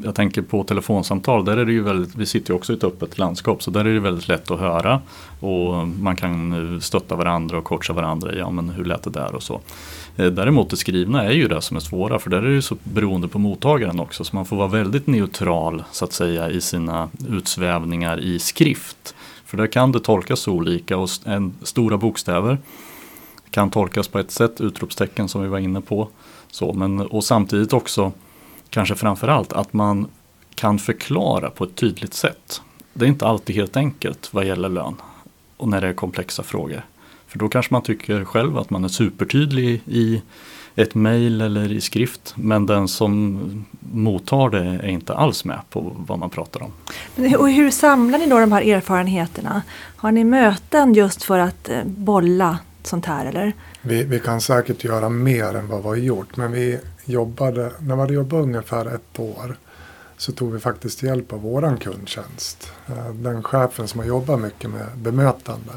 eh, 0.02 0.06
jag 0.06 0.14
tänker 0.14 0.42
på 0.42 0.64
telefonsamtal, 0.64 1.44
där 1.44 1.56
är 1.56 1.64
det 1.64 1.72
ju 1.72 1.82
väldigt, 1.82 2.14
vi 2.14 2.26
sitter 2.26 2.50
ju 2.50 2.56
också 2.56 2.72
i 2.72 2.76
ett 2.76 2.84
öppet 2.84 3.18
landskap 3.18 3.62
så 3.62 3.70
där 3.70 3.84
är 3.84 3.94
det 3.94 4.00
väldigt 4.00 4.28
lätt 4.28 4.50
att 4.50 4.60
höra. 4.60 5.00
Och 5.40 5.88
man 5.88 6.16
kan 6.16 6.80
stötta 6.80 7.16
varandra 7.16 7.58
och 7.58 7.64
coacha 7.64 7.92
varandra, 7.92 8.34
ja 8.34 8.50
men 8.50 8.68
hur 8.68 8.84
lät 8.84 9.02
det 9.02 9.10
där 9.10 9.34
och 9.34 9.42
så. 9.42 9.60
Eh, 10.20 10.26
däremot 10.26 10.70
det 10.70 10.76
skrivna 10.76 11.24
är 11.24 11.32
ju 11.32 11.48
det 11.48 11.62
som 11.62 11.76
är 11.76 11.80
svåra 11.80 12.18
för 12.18 12.30
där 12.30 12.42
är 12.42 12.54
det 12.54 12.62
så 12.62 12.76
beroende 12.82 13.28
på 13.28 13.38
mottagaren 13.38 14.00
också 14.00 14.24
så 14.24 14.36
man 14.36 14.46
får 14.46 14.56
vara 14.56 14.68
väldigt 14.68 15.06
neutral 15.06 15.84
så 15.92 16.04
att 16.04 16.12
säga 16.12 16.50
i 16.50 16.60
sina 16.60 17.08
utsvävningar 17.28 18.20
i 18.20 18.38
skrift. 18.38 19.14
För 19.44 19.56
där 19.56 19.66
kan 19.66 19.92
det 19.92 20.00
tolkas 20.00 20.48
olika 20.48 20.96
och 20.96 21.08
en, 21.24 21.54
stora 21.62 21.96
bokstäver 21.96 22.58
kan 23.50 23.70
tolkas 23.70 24.08
på 24.08 24.18
ett 24.18 24.30
sätt, 24.30 24.60
utropstecken 24.60 25.28
som 25.28 25.42
vi 25.42 25.48
var 25.48 25.58
inne 25.58 25.80
på. 25.80 26.08
Så, 26.50 26.72
men, 26.72 27.00
och 27.00 27.24
samtidigt 27.24 27.72
också 27.72 28.12
kanske 28.70 28.94
framförallt 28.94 29.52
att 29.52 29.72
man 29.72 30.06
kan 30.54 30.78
förklara 30.78 31.50
på 31.50 31.64
ett 31.64 31.74
tydligt 31.74 32.14
sätt. 32.14 32.62
Det 32.92 33.04
är 33.04 33.08
inte 33.08 33.26
alltid 33.26 33.56
helt 33.56 33.76
enkelt 33.76 34.34
vad 34.34 34.44
gäller 34.44 34.68
lön 34.68 34.94
och 35.56 35.68
när 35.68 35.80
det 35.80 35.88
är 35.88 35.92
komplexa 35.92 36.42
frågor. 36.42 36.84
För 37.30 37.38
då 37.38 37.48
kanske 37.48 37.74
man 37.74 37.82
tycker 37.82 38.24
själv 38.24 38.58
att 38.58 38.70
man 38.70 38.84
är 38.84 38.88
supertydlig 38.88 39.82
i 39.86 40.22
ett 40.74 40.94
mejl 40.94 41.40
eller 41.40 41.72
i 41.72 41.80
skrift 41.80 42.34
men 42.36 42.66
den 42.66 42.88
som 42.88 43.64
mottar 43.80 44.50
det 44.50 44.58
är 44.58 44.88
inte 44.88 45.14
alls 45.14 45.44
med 45.44 45.60
på 45.70 45.96
vad 46.06 46.18
man 46.18 46.30
pratar 46.30 46.62
om. 46.62 46.72
Och 47.38 47.50
hur 47.50 47.70
samlar 47.70 48.18
ni 48.18 48.26
då 48.26 48.38
de 48.38 48.52
här 48.52 48.62
erfarenheterna? 48.62 49.62
Har 49.96 50.12
ni 50.12 50.24
möten 50.24 50.94
just 50.94 51.22
för 51.22 51.38
att 51.38 51.68
eh, 51.68 51.84
bolla 51.84 52.58
sånt 52.82 53.06
här 53.06 53.26
eller? 53.26 53.52
Vi, 53.82 54.04
vi 54.04 54.20
kan 54.20 54.40
säkert 54.40 54.84
göra 54.84 55.08
mer 55.08 55.54
än 55.54 55.68
vad 55.68 55.82
vi 55.82 55.88
har 55.88 55.96
gjort 55.96 56.36
men 56.36 56.52
vi 56.52 56.78
jobbade, 57.04 57.72
när 57.80 57.94
vi 57.94 58.00
hade 58.00 58.14
jobbat 58.14 58.42
ungefär 58.42 58.94
ett 58.94 59.18
år 59.18 59.56
så 60.16 60.32
tog 60.32 60.52
vi 60.52 60.60
faktiskt 60.60 61.02
hjälp 61.02 61.32
av 61.32 61.42
våran 61.42 61.76
kundtjänst. 61.76 62.72
Eh, 62.88 63.14
den 63.14 63.42
chefen 63.42 63.88
som 63.88 64.00
har 64.00 64.06
jobbat 64.06 64.40
mycket 64.40 64.70
med 64.70 64.86
bemötande. 64.96 65.72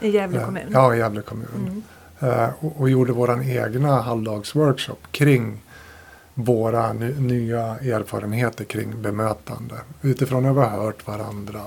I 0.00 0.10
Gävle 0.10 0.44
kommun? 0.44 0.62
Eh, 0.62 0.72
ja, 0.72 0.94
i 0.94 0.98
Gävle 0.98 1.22
kommun. 1.22 1.82
Mm. 2.20 2.42
Eh, 2.42 2.50
och, 2.60 2.80
och, 2.80 2.90
gjorde 2.90 3.12
våran 3.12 3.42
egna 3.42 4.00
halvdagsworkshop 4.00 5.06
kring 5.10 5.62
våra 6.34 6.92
nya 6.92 7.62
erfarenheter 7.64 8.64
kring 8.64 9.02
bemötande. 9.02 9.74
Utifrån 10.02 10.44
hur 10.44 10.52
vi 10.52 10.60
har 10.60 10.68
hört 10.68 11.06
varandra. 11.06 11.60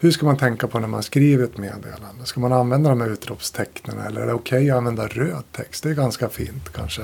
Hur 0.00 0.10
ska 0.10 0.26
man 0.26 0.36
tänka 0.36 0.68
på 0.68 0.78
när 0.78 0.88
man 0.88 1.02
skriver 1.02 1.44
ett 1.44 1.58
meddelande? 1.58 2.24
Ska 2.24 2.40
man 2.40 2.52
använda 2.52 2.90
de 2.90 3.00
här 3.00 3.08
utropstecknen 3.08 3.98
eller 3.98 4.20
är 4.20 4.26
det 4.26 4.32
okej 4.32 4.58
okay 4.58 4.70
att 4.70 4.76
använda 4.76 5.06
röd 5.06 5.44
text? 5.52 5.82
Det 5.82 5.90
är 5.90 5.94
ganska 5.94 6.28
fint 6.28 6.72
kanske. 6.72 7.02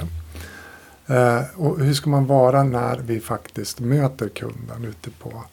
Eh, 1.06 1.42
och 1.56 1.80
hur 1.80 1.94
ska 1.94 2.10
man 2.10 2.26
vara 2.26 2.62
när 2.62 2.96
vi 2.98 3.20
faktiskt 3.20 3.80
möter 3.80 4.28
kunden 4.28 4.84
ute 4.84 5.10
på, 5.10 5.44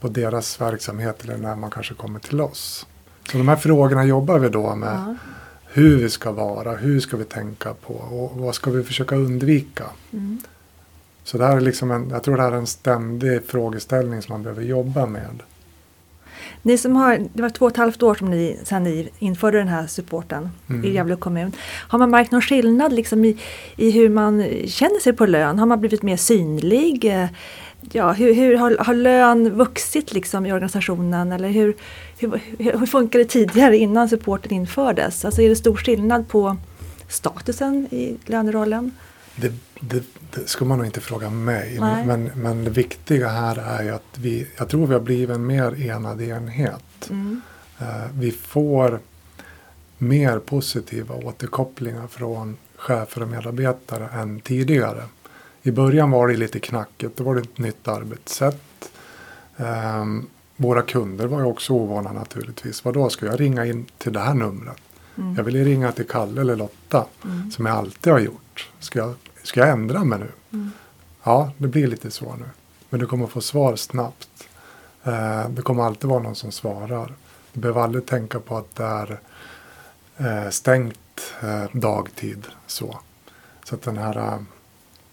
på 0.00 0.08
deras 0.08 0.60
verksamhet 0.60 1.24
eller 1.24 1.36
när 1.36 1.56
man 1.56 1.70
kanske 1.70 1.94
kommer 1.94 2.20
till 2.20 2.40
oss? 2.40 2.86
Så 3.30 3.38
de 3.38 3.48
här 3.48 3.56
frågorna 3.56 4.04
jobbar 4.04 4.38
vi 4.38 4.48
då 4.48 4.74
med. 4.74 4.94
Ja. 4.94 5.14
Hur 5.74 5.96
vi 5.96 6.10
ska 6.10 6.32
vara, 6.32 6.76
hur 6.76 7.00
ska 7.00 7.16
vi 7.16 7.24
tänka 7.24 7.74
på 7.74 7.94
och 7.94 8.32
vad 8.40 8.54
ska 8.54 8.70
vi 8.70 8.82
försöka 8.82 9.16
undvika? 9.16 9.84
Mm. 10.12 10.38
Så 11.24 11.38
det 11.38 11.46
här 11.46 11.56
är 11.56 11.60
liksom 11.60 11.90
en, 11.90 12.10
jag 12.10 12.22
tror 12.22 12.36
det 12.36 12.42
här 12.42 12.52
är 12.52 12.56
en 12.56 12.66
ständig 12.66 13.40
frågeställning 13.46 14.22
som 14.22 14.32
man 14.32 14.42
behöver 14.42 14.62
jobba 14.62 15.06
med. 15.06 15.42
Ni 16.62 16.78
som 16.78 16.96
har, 16.96 17.26
det 17.32 17.42
var 17.42 17.48
två 17.50 17.64
och 17.64 17.70
ett 17.70 17.76
halvt 17.76 18.02
år 18.02 18.14
som 18.14 18.30
ni, 18.30 18.58
sedan 18.64 18.84
ni 18.84 19.08
införde 19.18 19.58
den 19.58 19.68
här 19.68 19.86
supporten 19.86 20.48
mm. 20.68 20.84
i 20.84 20.90
Gävle 20.90 21.16
kommun. 21.16 21.52
Har 21.88 21.98
man 21.98 22.10
märkt 22.10 22.30
någon 22.30 22.42
skillnad 22.42 22.92
liksom 22.92 23.24
i, 23.24 23.38
i 23.76 23.90
hur 23.90 24.08
man 24.08 24.44
känner 24.66 25.00
sig 25.00 25.12
på 25.12 25.26
lön? 25.26 25.58
Har 25.58 25.66
man 25.66 25.80
blivit 25.80 26.02
mer 26.02 26.16
synlig? 26.16 27.28
Ja, 27.92 28.12
hur, 28.12 28.34
hur 28.34 28.56
har, 28.56 28.76
har 28.80 28.94
lön 28.94 29.50
vuxit 29.50 30.12
liksom 30.12 30.46
i 30.46 30.52
organisationen? 30.52 31.32
Eller 31.32 31.48
hur, 31.48 31.76
hur, 32.18 32.40
hur 32.58 32.86
funkar 32.86 33.18
det 33.18 33.24
tidigare 33.24 33.76
innan 33.76 34.08
supporten 34.08 34.52
infördes? 34.52 35.24
Alltså 35.24 35.42
är 35.42 35.48
det 35.48 35.56
stor 35.56 35.76
skillnad 35.76 36.28
på 36.28 36.56
statusen 37.08 37.86
i 37.90 38.16
lönerollen? 38.26 38.90
Det, 39.36 39.52
det, 39.80 40.04
det 40.30 40.48
ska 40.48 40.64
man 40.64 40.78
nog 40.78 40.86
inte 40.86 41.00
fråga 41.00 41.30
mig. 41.30 41.78
Men, 41.80 42.30
men 42.34 42.64
det 42.64 42.70
viktiga 42.70 43.28
här 43.28 43.56
är 43.56 43.82
ju 43.82 43.90
att 43.90 44.18
vi, 44.18 44.46
jag 44.56 44.68
tror 44.68 44.86
vi 44.86 44.92
har 44.92 45.00
blivit 45.00 45.36
en 45.36 45.46
mer 45.46 45.82
enad 45.82 46.22
enhet. 46.22 47.10
Mm. 47.10 47.40
Uh, 47.80 47.86
vi 48.14 48.30
får 48.30 49.00
mer 49.98 50.38
positiva 50.38 51.14
återkopplingar 51.14 52.06
från 52.06 52.56
chefer 52.76 53.22
och 53.22 53.28
medarbetare 53.28 54.08
än 54.12 54.40
tidigare. 54.40 55.02
I 55.62 55.70
början 55.70 56.10
var 56.10 56.28
det 56.28 56.36
lite 56.36 56.60
knackigt, 56.60 57.16
då 57.16 57.24
var 57.24 57.34
det 57.34 57.40
ett 57.40 57.58
nytt 57.58 57.88
arbetssätt. 57.88 58.90
Um, 59.56 60.26
våra 60.56 60.82
kunder 60.82 61.26
var 61.26 61.38
ju 61.38 61.46
också 61.46 61.72
ovana 61.72 62.12
naturligtvis. 62.12 62.84
Vadå, 62.84 63.10
ska 63.10 63.26
jag 63.26 63.40
ringa 63.40 63.66
in 63.66 63.86
till 63.98 64.12
det 64.12 64.20
här 64.20 64.34
numret? 64.34 64.78
Mm. 65.18 65.34
Jag 65.34 65.44
vill 65.44 65.64
ringa 65.64 65.92
till 65.92 66.06
Kalle 66.06 66.40
eller 66.40 66.56
Lotta 66.56 67.06
mm. 67.24 67.50
som 67.50 67.66
jag 67.66 67.76
alltid 67.76 68.12
har 68.12 68.20
gjort. 68.20 68.70
Ska 68.80 68.98
jag 68.98 69.14
ska 69.42 69.60
jag 69.60 69.68
ändra 69.68 70.04
mig 70.04 70.18
nu? 70.18 70.28
Mm. 70.52 70.70
Ja, 71.22 71.52
det 71.58 71.68
blir 71.68 71.86
lite 71.86 72.10
så 72.10 72.36
nu. 72.36 72.44
Men 72.90 73.00
du 73.00 73.06
kommer 73.06 73.26
få 73.26 73.40
svar 73.40 73.76
snabbt. 73.76 74.48
Eh, 75.04 75.48
det 75.48 75.62
kommer 75.62 75.82
alltid 75.82 76.10
vara 76.10 76.22
någon 76.22 76.34
som 76.34 76.52
svarar. 76.52 77.14
Du 77.52 77.60
behöver 77.60 77.80
aldrig 77.80 78.06
tänka 78.06 78.40
på 78.40 78.56
att 78.56 78.76
det 78.76 78.84
är 78.84 79.20
eh, 80.16 80.50
stängt 80.50 81.34
eh, 81.42 81.64
dagtid. 81.72 82.46
Så. 82.66 82.98
så 83.64 83.74
att 83.74 83.82
den 83.82 83.98
här, 83.98 84.16
eh, 84.16 84.38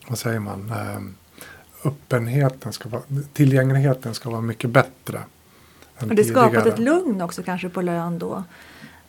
vad 0.07 0.17
säger 0.19 0.39
man, 0.39 0.71
eh, 0.71 1.87
öppenheten 1.87 2.73
ska 2.73 2.89
vara, 2.89 3.01
tillgängligheten 3.33 4.13
ska 4.13 4.29
vara 4.29 4.41
mycket 4.41 4.69
bättre. 4.69 5.19
Och 5.99 6.15
det 6.15 6.23
skapat 6.23 6.65
ett 6.65 6.79
lugn 6.79 7.21
också 7.21 7.43
kanske 7.43 7.69
på 7.69 7.81
lön 7.81 8.19
då? 8.19 8.43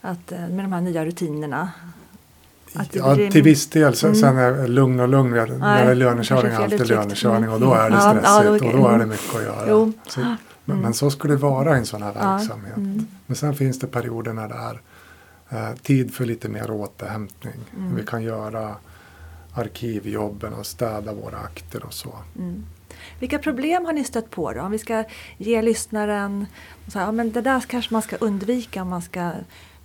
Att, 0.01 0.33
eh, 0.33 0.39
med 0.39 0.65
de 0.65 0.73
här 0.73 0.81
nya 0.81 1.05
rutinerna. 1.05 1.71
Ja, 2.93 3.15
till 3.15 3.43
viss 3.43 3.67
del. 3.67 3.95
Sen, 3.95 4.11
mm. 4.11 4.21
sen 4.21 4.37
är 4.39 4.69
lugn 4.69 5.01
och 5.01 5.09
lugn. 5.09 5.31
När 5.31 5.85
det 5.85 5.91
är 5.91 5.95
lönekörning 5.95 6.53
är 6.53 6.59
alltid 6.59 6.89
lönekörning 6.89 7.51
och 7.51 7.61
då 7.61 7.75
är 7.75 7.91
det 7.91 8.01
stressigt 8.01 8.25
ja, 8.25 8.57
okay. 8.57 8.73
och 8.73 8.79
då 8.79 8.89
är 8.89 8.99
det 8.99 9.07
mycket 9.07 9.35
att 9.35 9.43
göra. 9.43 9.93
Så, 10.07 10.21
men, 10.21 10.37
mm. 10.65 10.83
men, 10.83 10.95
så 10.95 11.11
ska 11.11 11.29
det 11.29 11.37
vara 11.37 11.75
i 11.77 11.79
en 11.79 11.87
sån 11.87 12.03
här 12.03 12.13
verksamhet. 12.13 12.77
Mm. 12.77 13.07
Men 13.27 13.37
sen 13.37 13.55
finns 13.55 13.79
det 13.79 13.87
perioder 13.87 14.33
när 14.33 14.49
det 14.49 14.55
är 14.55 14.81
eh, 15.49 15.75
tid 15.77 16.15
för 16.15 16.25
lite 16.25 16.49
mer 16.49 16.71
återhämtning. 16.71 17.61
Mm. 17.77 17.97
Vi 17.97 18.03
kan 18.07 18.23
göra 18.23 18.77
arkivjobben 19.61 20.55
och 20.55 20.67
städa 20.67 21.13
våra 21.13 21.39
akter 21.39 21.85
och 21.85 21.95
så. 21.95 22.15
Mm. 22.39 22.67
Vilka 23.19 23.39
problem 23.39 23.85
har 23.85 23.93
ni 23.93 24.05
stött 24.05 24.31
på 24.31 24.53
då? 24.53 24.61
Om 24.61 24.71
vi 24.71 24.79
ska 24.79 25.05
ge 25.39 25.63
lyssnaren, 25.63 26.47
så 26.89 26.99
här, 26.99 27.07
ja, 27.07 27.13
men 27.13 27.33
det 27.33 27.41
där 27.41 27.61
kanske 27.61 27.95
man 27.95 28.03
ska 28.03 28.17
undvika 28.17 28.83
om 28.83 28.89
man 28.89 29.03
ska 29.03 29.31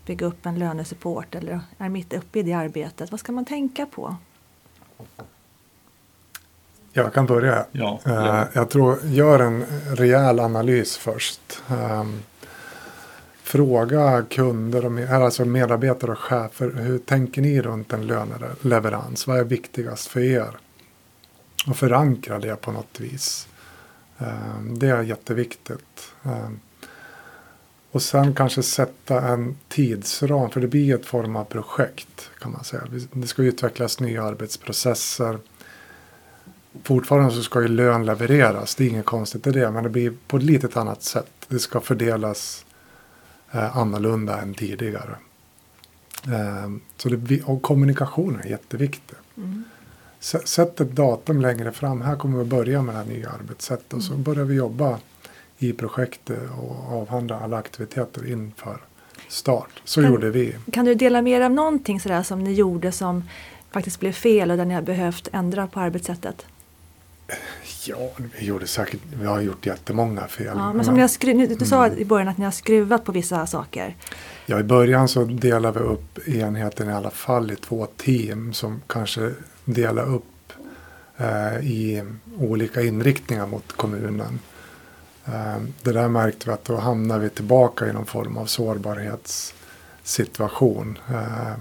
bygga 0.06 0.26
upp 0.26 0.46
en 0.46 0.60
lönesupport 0.60 1.36
eller 1.36 1.60
är 1.78 1.90
mitt 1.90 2.14
uppe 2.14 2.40
i 2.40 2.44
det 2.44 2.54
arbetet. 2.54 3.12
Vad 3.12 3.20
ska 3.20 3.32
man 3.32 3.46
tänka 3.46 3.86
på? 3.86 4.16
Jag 6.94 7.14
kan 7.14 7.26
börja. 7.26 7.66
Ja, 7.72 8.00
Eh, 8.06 8.14
ja. 8.14 8.48
Jag 8.54 8.70
tror, 8.70 9.00
gör 9.04 9.40
en 9.40 9.66
rejäl 9.96 10.40
analys 10.40 10.98
först. 10.98 11.62
Fråga 13.56 14.26
kunder, 14.30 14.86
och 14.86 14.92
med, 14.92 15.12
alltså 15.12 15.46
medarbetare 15.46 16.12
och 16.12 16.20
chefer. 16.20 16.72
Hur 16.72 16.98
tänker 16.98 17.42
ni 17.42 17.62
runt 17.62 17.94
en 17.94 18.08
löneleverans? 18.08 19.28
Vad 19.28 19.40
är 19.40 19.44
viktigast 19.44 20.08
för 20.08 20.20
er? 20.20 20.58
Och 21.68 21.78
förankra 21.78 22.40
det 22.40 22.56
på 22.56 22.72
något 22.72 23.00
vis. 23.00 23.48
Eh, 24.18 24.62
det 24.72 24.88
är 24.88 25.02
jätteviktigt. 25.02 26.12
Eh, 26.24 26.50
och 27.92 28.02
sen 28.02 28.34
kanske 28.34 28.64
sätta 28.64 29.22
en 29.22 29.58
tidsram. 29.68 30.50
För 30.50 30.62
det 30.62 30.68
blir 30.68 30.96
ett 30.96 31.06
form 31.06 31.36
av 31.36 31.44
projekt. 31.44 32.30
kan 32.40 32.52
man 32.52 32.64
säga. 32.64 32.84
Det 33.12 33.28
ska 33.28 33.44
utvecklas 33.44 34.00
nya 34.00 34.24
arbetsprocesser. 34.24 35.38
Fortfarande 36.84 37.32
så 37.32 37.44
ska 37.44 37.62
ju 37.62 37.68
lön 37.68 38.06
levereras. 38.06 38.76
Det 38.76 38.84
är 38.84 38.90
inget 38.90 39.06
konstigt 39.06 39.48
i 39.48 39.52
det. 39.52 39.72
Men 39.72 39.84
det 39.84 39.90
blir 39.90 40.14
på 40.28 40.38
ett 40.38 40.44
litet 40.44 40.78
annat 40.78 41.04
sätt. 41.04 41.32
Det 41.48 41.60
ska 41.60 41.80
fördelas 41.80 42.65
annorlunda 43.52 44.42
än 44.42 44.54
tidigare. 44.54 45.16
Eh, 46.28 46.72
så 46.98 47.10
det, 47.10 47.44
och 47.44 47.62
kommunikationen 47.62 48.42
är 48.42 48.48
jätteviktig. 48.48 49.18
S- 50.22 50.48
Sätt 50.48 50.82
ett 50.82 50.92
datum 50.96 51.42
längre 51.42 51.72
fram. 51.72 52.02
Här 52.02 52.16
kommer 52.16 52.40
vi 52.40 52.46
börja 52.46 52.82
med 52.82 52.96
det 52.96 53.00
här 53.00 53.06
nya 53.06 53.30
arbetssättet. 53.30 53.94
Och 53.94 54.04
så 54.04 54.14
börjar 54.14 54.46
vi 54.46 54.56
jobba 54.56 55.00
i 55.58 55.74
projektet 55.74 56.40
och 56.60 56.94
avhandla 57.02 57.40
alla 57.40 57.58
aktiviteter 57.58 58.32
inför 58.32 58.78
start. 59.28 59.82
Så 59.86 60.02
Kan- 60.02 60.12
gjorde 60.12 60.30
vi. 60.30 60.56
Kan 60.72 60.86
du 60.86 60.96
dela 60.96 61.22
med 61.22 61.42
dig 61.42 61.46
av 61.46 61.52
någonting 61.52 62.00
sådär 62.00 62.24
som 62.24 62.44
ni 62.44 62.54
gjorde 62.54 62.92
som 62.92 63.24
faktiskt 63.72 64.00
blev 64.00 64.12
fel 64.12 64.52
och 64.52 64.58
där 64.58 64.66
ni 64.66 64.74
har 64.74 64.82
behövt 64.82 65.28
ändra 65.32 65.68
på 65.68 65.80
arbetssättet? 65.80 66.46
Ja, 67.88 68.10
vi 68.40 68.46
gjorde 68.46 68.68
säkert, 68.68 69.00
vi 69.20 69.26
har 69.26 69.42
gjort 69.42 69.66
jättemånga 69.66 70.28
fel. 70.28 70.54
Ja, 70.58 70.74
men 70.74 70.86
som 70.86 70.94
ni 70.94 71.02
har 71.02 71.08
skru- 71.08 71.56
du 71.60 71.66
sa 71.66 71.88
i 71.88 72.06
början 72.06 72.28
att 72.28 72.38
ni 72.38 72.46
har 72.46 72.52
skruvat 72.52 73.04
på 73.06 73.12
vissa 73.12 73.48
saker. 73.48 73.96
Ja, 74.46 74.60
i 74.60 74.64
början 74.64 75.08
så 75.08 75.24
delade 75.24 75.80
vi 75.80 75.86
upp 75.86 76.28
enheten 76.28 76.90
i 76.90 76.94
alla 76.94 77.12
fall 77.12 77.52
i 77.52 77.56
två 77.56 77.86
team 77.86 78.54
som 78.54 78.82
kanske 78.88 79.32
delar 79.66 80.14
upp 80.16 80.54
eh, 81.18 81.56
i 81.58 82.04
olika 82.40 82.82
inriktningar 82.82 83.48
mot 83.48 83.72
kommunen. 83.72 84.40
Eh, 85.26 85.58
det 85.82 85.92
där 85.92 86.08
märkte 86.08 86.48
vi 86.48 86.54
att 86.54 86.66
då 86.66 86.78
hamnar 86.78 87.20
vi 87.20 87.30
tillbaka 87.30 87.88
i 87.88 87.94
någon 87.94 88.06
form 88.06 88.38
av 88.38 88.46
sårbarhetssituation. 88.46 90.98
Eh, 91.10 91.54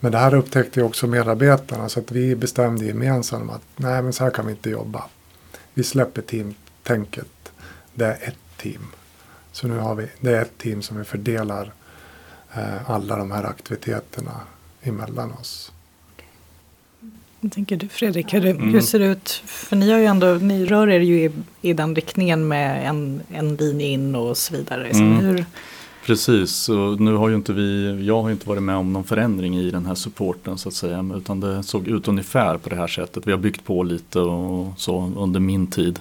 men 0.00 0.12
det 0.12 0.18
här 0.18 0.34
upptäckte 0.34 0.80
ju 0.80 0.86
också 0.86 1.06
medarbetarna 1.06 1.88
så 1.88 2.00
att 2.00 2.10
vi 2.12 2.36
bestämde 2.36 2.84
gemensamt 2.84 3.50
att 3.52 3.62
nej 3.76 4.02
men 4.02 4.12
så 4.12 4.24
här 4.24 4.30
kan 4.30 4.46
vi 4.46 4.52
inte 4.52 4.70
jobba. 4.70 5.04
Vi 5.74 5.82
släpper 5.84 6.22
teamtänket. 6.22 7.52
Det 7.94 8.04
är 8.06 8.28
ett 8.28 8.36
team. 8.56 8.86
Så 9.52 9.68
nu 9.68 9.78
har 9.78 9.94
vi, 9.94 10.06
det 10.20 10.30
är 10.36 10.42
ett 10.42 10.58
team 10.58 10.82
som 10.82 10.98
vi 10.98 11.04
fördelar 11.04 11.72
eh, 12.54 12.90
alla 12.90 13.16
de 13.16 13.30
här 13.30 13.44
aktiviteterna 13.44 14.40
emellan 14.82 15.32
oss. 15.32 15.72
Vad 17.40 17.52
tänker 17.52 17.76
du 17.76 17.88
Fredrik? 17.88 18.34
Hur, 18.34 18.46
Mm. 18.46 18.72
hur 18.72 18.80
ser 18.80 18.98
det 18.98 19.06
ut? 19.06 19.42
För 19.46 19.76
ni, 19.76 19.90
har 19.92 19.98
ju 19.98 20.04
ändå, 20.04 20.26
ni 20.34 20.66
rör 20.66 20.88
er 20.90 21.00
ju 21.00 21.24
i, 21.24 21.30
i 21.60 21.72
den 21.72 21.94
riktningen 21.94 22.48
med 22.48 22.88
en, 22.88 23.20
en 23.32 23.56
linje 23.56 23.86
in 23.86 24.14
och 24.14 24.36
så 24.36 24.56
vidare. 24.56 24.94
Så 24.94 25.00
Mm. 25.00 25.18
hur, 25.18 25.44
Precis, 26.06 26.68
och 26.68 27.00
nu 27.00 27.14
har 27.14 27.28
ju 27.28 27.34
inte 27.34 27.52
vi, 27.52 27.98
jag 28.06 28.22
har 28.22 28.30
inte 28.30 28.48
varit 28.48 28.62
med 28.62 28.76
om 28.76 28.92
någon 28.92 29.04
förändring 29.04 29.56
i 29.56 29.70
den 29.70 29.86
här 29.86 29.94
supporten 29.94 30.58
så 30.58 30.68
att 30.68 30.74
säga. 30.74 31.10
Utan 31.16 31.40
det 31.40 31.62
såg 31.62 31.88
ut 31.88 32.08
ungefär 32.08 32.58
på 32.58 32.68
det 32.68 32.76
här 32.76 32.86
sättet. 32.86 33.26
Vi 33.26 33.30
har 33.30 33.38
byggt 33.38 33.64
på 33.64 33.82
lite 33.82 34.20
och 34.20 34.72
så 34.76 35.12
under 35.16 35.40
min 35.40 35.66
tid. 35.66 36.00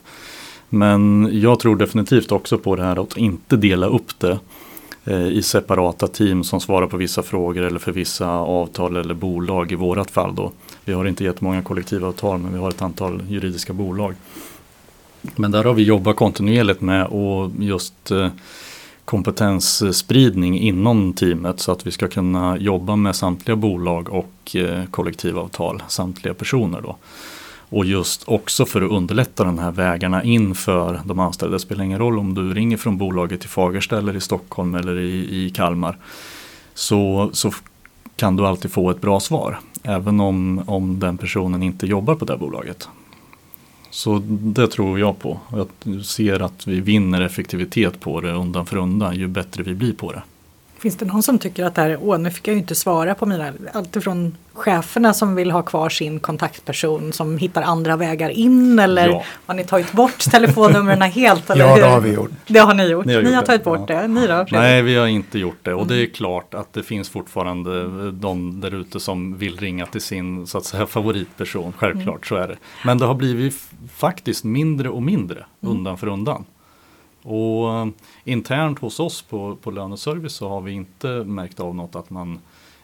Men 0.69 1.29
jag 1.31 1.59
tror 1.59 1.75
definitivt 1.75 2.31
också 2.31 2.57
på 2.57 2.75
det 2.75 2.83
här 2.83 3.03
att 3.03 3.17
inte 3.17 3.57
dela 3.57 3.87
upp 3.87 4.19
det 4.19 4.39
eh, 5.05 5.27
i 5.27 5.43
separata 5.43 6.07
team 6.07 6.43
som 6.43 6.59
svarar 6.59 6.87
på 6.87 6.97
vissa 6.97 7.23
frågor 7.23 7.63
eller 7.63 7.79
för 7.79 7.91
vissa 7.91 8.29
avtal 8.29 8.97
eller 8.97 9.13
bolag 9.13 9.71
i 9.71 9.75
vårat 9.75 10.11
fall 10.11 10.35
då. 10.35 10.51
Vi 10.85 10.93
har 10.93 11.05
inte 11.05 11.23
jättemånga 11.23 11.61
kollektivavtal 11.61 12.39
men 12.39 12.53
vi 12.53 12.59
har 12.59 12.69
ett 12.69 12.81
antal 12.81 13.23
juridiska 13.29 13.73
bolag. 13.73 14.15
Men 15.35 15.51
där 15.51 15.63
har 15.63 15.73
vi 15.73 15.83
jobbat 15.83 16.15
kontinuerligt 16.15 16.81
med 16.81 17.07
och 17.07 17.51
just 17.59 18.11
eh, 18.11 18.27
kompetensspridning 19.05 20.59
inom 20.59 21.13
teamet 21.13 21.59
så 21.59 21.71
att 21.71 21.87
vi 21.87 21.91
ska 21.91 22.07
kunna 22.07 22.57
jobba 22.57 22.95
med 22.95 23.15
samtliga 23.15 23.55
bolag 23.55 24.09
och 24.09 24.55
eh, 24.55 24.85
kollektivavtal, 24.85 25.83
samtliga 25.87 26.33
personer 26.33 26.81
då. 26.81 26.97
Och 27.69 27.85
just 27.85 28.23
också 28.27 28.65
för 28.65 28.81
att 28.81 28.91
underlätta 28.91 29.43
de 29.43 29.59
här 29.59 29.71
vägarna 29.71 30.23
in 30.23 30.55
för 30.55 31.01
de 31.05 31.19
anställda. 31.19 31.53
Det 31.53 31.59
spelar 31.59 31.83
ingen 31.83 31.99
roll 31.99 32.19
om 32.19 32.33
du 32.33 32.53
ringer 32.53 32.77
från 32.77 32.97
bolaget 32.97 33.45
i 33.45 33.47
Fagersta 33.47 33.97
eller 33.97 34.15
i 34.15 34.21
Stockholm 34.21 34.75
eller 34.75 34.99
i, 34.99 35.45
i 35.45 35.49
Kalmar. 35.49 35.97
Så, 36.73 37.29
så 37.33 37.51
kan 38.15 38.35
du 38.35 38.47
alltid 38.47 38.71
få 38.71 38.89
ett 38.89 39.01
bra 39.01 39.19
svar. 39.19 39.59
Även 39.83 40.19
om, 40.19 40.63
om 40.67 40.99
den 40.99 41.17
personen 41.17 41.63
inte 41.63 41.87
jobbar 41.87 42.15
på 42.15 42.25
det 42.25 42.37
bolaget. 42.37 42.89
Så 43.93 44.21
det 44.27 44.67
tror 44.67 44.99
jag 44.99 45.19
på. 45.19 45.39
Jag 45.51 45.67
ser 46.05 46.39
att 46.39 46.67
vi 46.67 46.79
vinner 46.79 47.21
effektivitet 47.21 47.99
på 47.99 48.21
det 48.21 48.31
undan 48.31 48.65
för 48.65 48.77
undan 48.77 49.15
ju 49.15 49.27
bättre 49.27 49.63
vi 49.63 49.73
blir 49.73 49.93
på 49.93 50.11
det 50.11 50.21
finns 50.83 50.95
det 50.97 51.05
någon 51.05 51.23
som 51.23 51.39
tycker 51.39 51.65
att 51.65 51.75
det 51.75 51.81
här, 51.81 51.89
är- 51.89 51.97
åh 52.01 52.19
nu 52.19 52.31
fick 52.31 52.47
jag 52.47 52.53
ju 52.53 52.59
inte 52.59 52.75
svara 52.75 53.15
på 53.15 53.25
mina, 53.25 53.53
alltifrån 53.73 54.35
cheferna 54.53 55.13
som 55.13 55.35
vill 55.35 55.51
ha 55.51 55.61
kvar 55.61 55.89
sin 55.89 56.19
kontaktperson 56.19 57.13
som 57.13 57.37
hittar 57.37 57.61
andra 57.61 57.95
vägar 57.95 58.29
in 58.29 58.79
eller 58.79 59.07
Ja. 59.09 59.23
har 59.45 59.53
ni 59.55 59.63
tagit 59.63 59.91
bort 59.91 60.19
telefonnumren 60.31 61.01
helt? 61.01 61.49
Eller 61.49 61.65
Ja, 61.65 61.73
hur? 61.75 61.81
det 61.81 61.87
har 61.87 62.01
vi 62.01 62.13
gjort. 62.13 62.29
Det 62.47 62.59
har 62.59 62.73
ni 62.73 62.87
gjort. 62.89 63.05
Ni 63.05 63.11
Ni 63.13 63.15
har 63.17 63.23
har, 63.23 63.31
gjort 63.31 63.41
det, 63.41 63.45
tagit 63.47 63.63
bort 63.63 63.89
ja. 63.89 64.01
det. 64.01 64.07
Ni 64.07 64.21
då? 64.21 64.27
Fredrik? 64.27 64.51
Nej, 64.51 64.81
vi 64.81 64.95
har 64.95 65.07
inte 65.07 65.39
gjort 65.39 65.57
det. 65.61 65.73
Och 65.73 65.87
det 65.87 65.95
är 65.95 66.05
klart 66.05 66.53
att 66.53 66.73
det 66.73 66.83
finns 66.83 67.09
fortfarande 67.09 68.11
de 68.11 68.61
där 68.61 68.75
ute 68.75 68.99
som 68.99 69.37
vill 69.37 69.57
ringa 69.57 69.85
till 69.85 70.01
sin 70.01 70.47
så 70.47 70.57
att 70.57 70.65
säga, 70.65 70.85
favoritperson. 70.85 71.73
Självklart 71.77 72.27
så 72.27 72.35
är 72.35 72.47
det. 72.47 72.55
Men 72.85 72.97
det 72.97 73.05
har 73.05 73.15
blivit 73.15 73.55
faktiskt 73.95 74.43
mindre 74.43 74.89
och 74.89 75.03
mindre 75.03 75.45
undan 75.61 75.97
för 75.97 76.07
undan. 76.07 76.45
Och 77.23 77.73
eh, 77.73 77.87
internt 78.23 78.79
hos 78.79 78.99
oss 78.99 79.21
på, 79.21 79.55
på 79.55 79.71
löneservice 79.71 80.33
så 80.33 80.49
har 80.49 80.61
vi 80.61 80.71
inte 80.71 81.07
märkt 81.07 81.59
av 81.59 81.75
något 81.75 81.95
att 81.95 82.09
man 82.09 82.39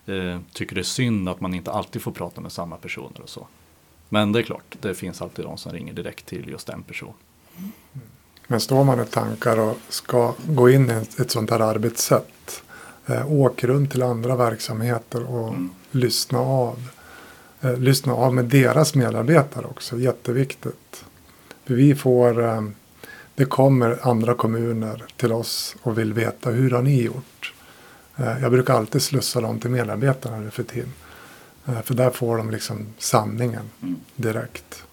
eh, 0.05 0.39
tycker 0.53 0.75
det 0.75 0.81
är 0.81 0.83
synd 0.83 1.29
att 1.29 1.41
man 1.41 1.53
inte 1.53 1.71
alltid 1.71 2.01
får 2.01 2.11
prata 2.11 2.41
med 2.41 2.51
samma 2.51 2.77
personer 2.77 3.21
och 3.21 3.29
så. 3.29 3.47
Men 4.09 4.31
det 4.31 4.39
är 4.39 4.43
klart, 4.43 4.77
det 4.81 4.95
finns 4.95 5.21
alltid 5.21 5.45
de 5.45 5.57
som 5.57 5.71
ringer 5.71 5.93
direkt 5.93 6.25
till 6.25 6.49
just 6.49 6.69
en 6.69 6.83
person. 6.83 7.13
Men 8.47 8.59
står 8.59 8.83
man 8.83 9.01
i 9.01 9.05
tankar 9.05 9.59
och 9.59 9.77
ska 9.89 10.33
gå 10.47 10.69
in 10.69 10.89
i 10.89 11.21
ett, 11.21 11.31
sånt 11.31 11.49
här 11.49 11.59
arbetssätt. 11.59 12.63
Eh, 13.05 13.31
åk 13.31 13.63
runt 13.63 13.91
till 13.91 14.03
andra 14.03 14.35
verksamheter 14.35 15.23
och 15.33 15.53
lyssna 15.91 16.39
av. 16.39 16.89
Eh, 17.61 17.77
lyssna 17.77 18.13
av 18.13 18.33
med 18.33 18.45
deras 18.45 18.95
medarbetare 18.95 19.65
också, 19.65 19.99
jätteviktigt. 19.99 21.05
För 21.65 21.73
vi 21.73 21.95
får, 21.95 22.43
eh, 22.43 22.61
det 23.39 23.45
kommer 23.45 23.99
andra 24.01 24.33
kommuner 24.33 25.03
till 25.17 25.31
oss 25.31 25.75
och 25.81 25.97
vill 25.97 26.13
veta 26.13 26.49
hur 26.49 26.71
har 26.71 26.81
ni 26.81 27.01
gjort? 27.01 27.53
Eh, 28.17 28.41
jag 28.41 28.51
brukar 28.51 28.73
alltid 28.73 29.01
slussa 29.01 29.41
dem 29.41 29.59
till 29.59 29.69
medarbetarna 29.69 30.37
nu 30.37 30.49
för 30.51 30.63
tiden. 30.63 30.93
Eh, 31.67 31.81
för 31.81 31.93
där 31.93 32.09
får 32.09 32.37
de 32.37 32.51
liksom 32.51 32.87
sanningen 32.97 33.69
direkt. 34.15 34.83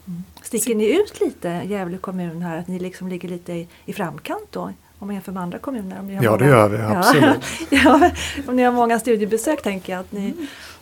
Sticker 0.42 0.74
ni 0.74 1.00
ut 1.00 1.20
lite, 1.20 1.48
Gävle 1.48 1.98
kommun 1.98 2.42
här, 2.42 2.58
att 2.58 2.68
ni 2.68 2.78
liksom 2.78 3.08
ligger 3.08 3.28
lite 3.28 3.52
i, 3.52 3.68
i 3.84 3.92
framkant 3.92 4.46
då? 4.50 4.72
Om 4.98 5.06
man 5.06 5.14
jämför 5.14 5.32
med 5.32 5.42
andra 5.42 5.58
kommuner? 5.58 6.00
Om 6.00 6.06
ni 6.06 6.14
har 6.14 6.24
Ja, 6.24 6.36
det 6.36 6.46
gör 6.46 6.68
vi, 6.68 6.78
absolut. 6.78 7.44
ja, 7.70 8.10
om 8.48 8.56
ni 8.56 8.62
har 8.62 8.72
många 8.72 9.00
studiebesök 9.00 9.62
tänker 9.62 9.92
jag 9.92 10.00
att 10.00 10.12
ni, 10.12 10.34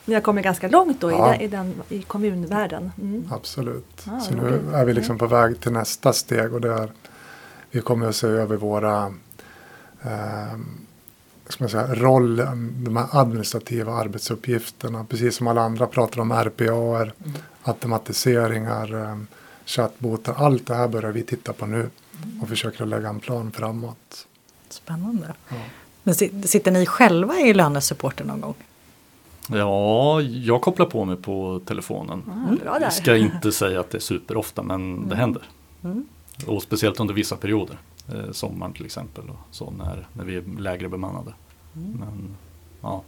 ni 0.04 0.14
har 0.14 0.20
kommit 0.20 0.44
ganska 0.44 0.68
långt 0.68 1.00
då 1.00 1.10
Ja. 1.10 1.34
i, 1.34 1.38
den, 1.38 1.40
i, 1.40 1.48
den, 1.48 1.98
i 1.98 2.02
kommunvärlden. 2.02 2.92
Mm. 3.00 3.28
Absolut. 3.32 4.02
Ja, 4.06 4.20
så 4.20 4.34
roligt. 4.34 4.62
nu 4.70 4.76
är 4.76 4.84
vi 4.84 4.92
liksom 4.92 5.18
på 5.18 5.26
väg 5.26 5.60
till 5.60 5.72
nästa 5.72 6.12
steg 6.12 6.54
och 6.54 6.60
det 6.60 6.72
är 6.72 6.90
vi 7.74 7.80
kommer 7.80 8.06
att 8.08 8.16
se 8.16 8.26
över 8.26 8.56
våra 8.56 9.04
eh, 10.02 10.58
ska 11.48 11.64
man 11.64 11.68
säga, 11.70 11.94
roll, 11.94 12.36
de 12.84 12.96
här 12.96 13.06
administrativa 13.20 13.92
arbetsuppgifterna. 13.92 15.04
Precis 15.04 15.36
som 15.36 15.46
alla 15.46 15.60
andra 15.62 15.86
pratar 15.86 16.20
om 16.20 16.32
RPA, 16.32 17.10
automatiseringar, 17.62 19.02
eh, 19.04 19.16
chattbotar. 19.66 20.34
Allt 20.38 20.66
det 20.66 20.74
här 20.74 20.88
börjar 20.88 21.12
vi 21.12 21.22
titta 21.22 21.52
på 21.52 21.66
nu 21.66 21.90
och 22.42 22.48
försöker 22.48 22.86
lägga 22.86 23.08
en 23.08 23.20
plan 23.20 23.52
framåt. 23.52 24.26
Spännande. 24.68 25.34
Ja. 25.48 25.56
Men 26.02 26.14
si- 26.14 26.42
sitter 26.42 26.70
ni 26.70 26.86
själva 26.86 27.34
i 27.40 27.54
lönesupporten 27.54 28.26
någon 28.26 28.40
gång? 28.40 28.54
Ja, 29.48 30.20
jag 30.20 30.62
kopplar 30.62 30.86
på 30.86 31.04
mig 31.04 31.16
på 31.16 31.60
telefonen. 31.66 32.22
Bra 32.62 32.72
där. 32.74 32.80
Jag 32.80 32.92
ska 32.92 33.16
inte 33.16 33.52
säga 33.52 33.80
att 33.80 33.90
det 33.90 33.98
är 33.98 34.00
superofta 34.00 34.62
men 34.62 35.08
det 35.08 35.16
händer. 35.16 35.42
Mm. 35.84 36.06
Och 36.46 36.62
speciellt 36.62 37.00
under 37.00 37.14
vissa 37.14 37.36
perioder. 37.36 37.78
Eh, 38.08 38.32
sommaren 38.32 38.72
till 38.72 38.84
exempel. 38.84 39.24
Och 39.30 39.36
så 39.50 39.70
när, 39.70 40.06
när 40.12 40.24
vi 40.24 40.36
är 40.36 40.42
lägre 40.60 40.88
bemannade. 40.88 41.32
Men 41.72 42.36
ja, 42.80 43.02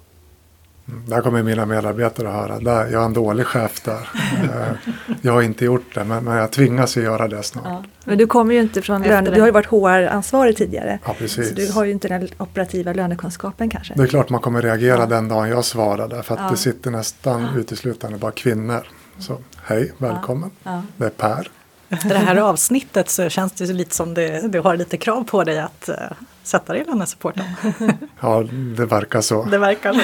Mm, 0.88 1.02
Där 1.06 1.20
kommer 1.20 1.42
mina 1.42 1.66
medarbetare 1.66 2.28
att 2.28 2.34
höra, 2.34 2.58
där, 2.60 2.92
jag 2.92 3.02
är 3.02 3.06
en 3.06 3.12
dålig 3.12 3.46
chef 3.46 3.80
där. 3.84 4.08
Eh, 4.42 4.92
jag 5.22 5.32
har 5.32 5.42
inte 5.42 5.64
gjort 5.64 5.94
det, 5.94 6.04
men, 6.04 6.24
men 6.24 6.36
jag 6.36 6.52
tvingas 6.52 6.96
att 6.96 7.02
göra 7.02 7.28
det 7.28 7.42
snart. 7.42 7.64
Ja, 7.66 7.82
Men 8.04 8.18
du 8.18 8.26
kommer 8.26 8.54
ju 8.54 8.60
inte 8.60 8.82
från 8.82 9.02
löne, 9.02 9.30
du 9.30 9.40
har 9.40 9.46
ju 9.48 9.52
varit 9.52 9.66
HR-ansvarig 9.66 10.56
tidigare. 10.56 10.98
precis. 11.18 11.48
Så 11.48 11.54
du 11.54 11.72
har 11.72 11.84
ju 11.84 11.92
inte 11.92 12.08
den 12.08 12.28
operativa 12.38 12.92
lönekunskapen 12.92 13.70
kanske. 13.70 13.94
Det 13.94 14.02
är 14.02 14.06
klart 14.06 14.30
man 14.30 14.40
kommer 14.40 14.62
reagera 14.62 15.06
den 15.06 15.28
dagen 15.28 15.48
jag 15.48 15.64
svarade, 15.64 16.22
för 16.22 16.34
att 16.34 16.40
Ja. 16.40 16.50
det 16.50 16.56
sitter 16.56 16.90
nästan 16.90 17.48
uteslutande 17.56 18.18
bara 18.18 18.32
kvinnor. 18.32 18.86
Så 19.18 19.38
hej, 19.62 19.92
välkommen. 19.98 20.50
Ja. 20.62 20.82
Det 20.96 21.04
är 21.04 21.10
Per. 21.10 21.50
Efter 21.96 22.08
det 22.08 22.18
här 22.18 22.36
avsnittet 22.36 23.10
så 23.10 23.28
känns 23.28 23.52
det 23.52 23.72
lite 23.72 23.94
som 23.94 24.14
det, 24.14 24.52
du 24.52 24.60
har 24.60 24.76
lite 24.76 24.96
krav 24.96 25.24
på 25.24 25.44
dig 25.44 25.58
att 25.58 25.88
uh, 25.88 25.94
sätta 26.42 26.72
dig 26.72 26.82
i 26.82 26.84
lönesupporten. 26.84 27.44
Ja, 28.20 28.44
det 28.76 28.86
verkar 28.86 29.20
så. 29.20 29.44
Det 29.44 29.58
verkar 29.58 29.92
så. 29.92 30.00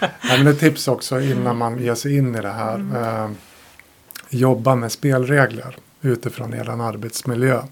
Ja, 0.00 0.36
men 0.38 0.46
ett 0.46 0.60
tips 0.60 0.88
också 0.88 1.20
innan 1.20 1.56
man 1.56 1.78
ger 1.78 1.94
sig 1.94 2.16
in 2.16 2.34
i 2.34 2.40
det 2.40 2.50
här. 2.50 2.78
Eh, 2.78 3.30
jobba 4.30 4.74
med 4.74 4.92
spelregler 4.92 5.76
utifrån 6.00 6.54
er 6.54 6.70
arbetsmiljö. 6.70 7.62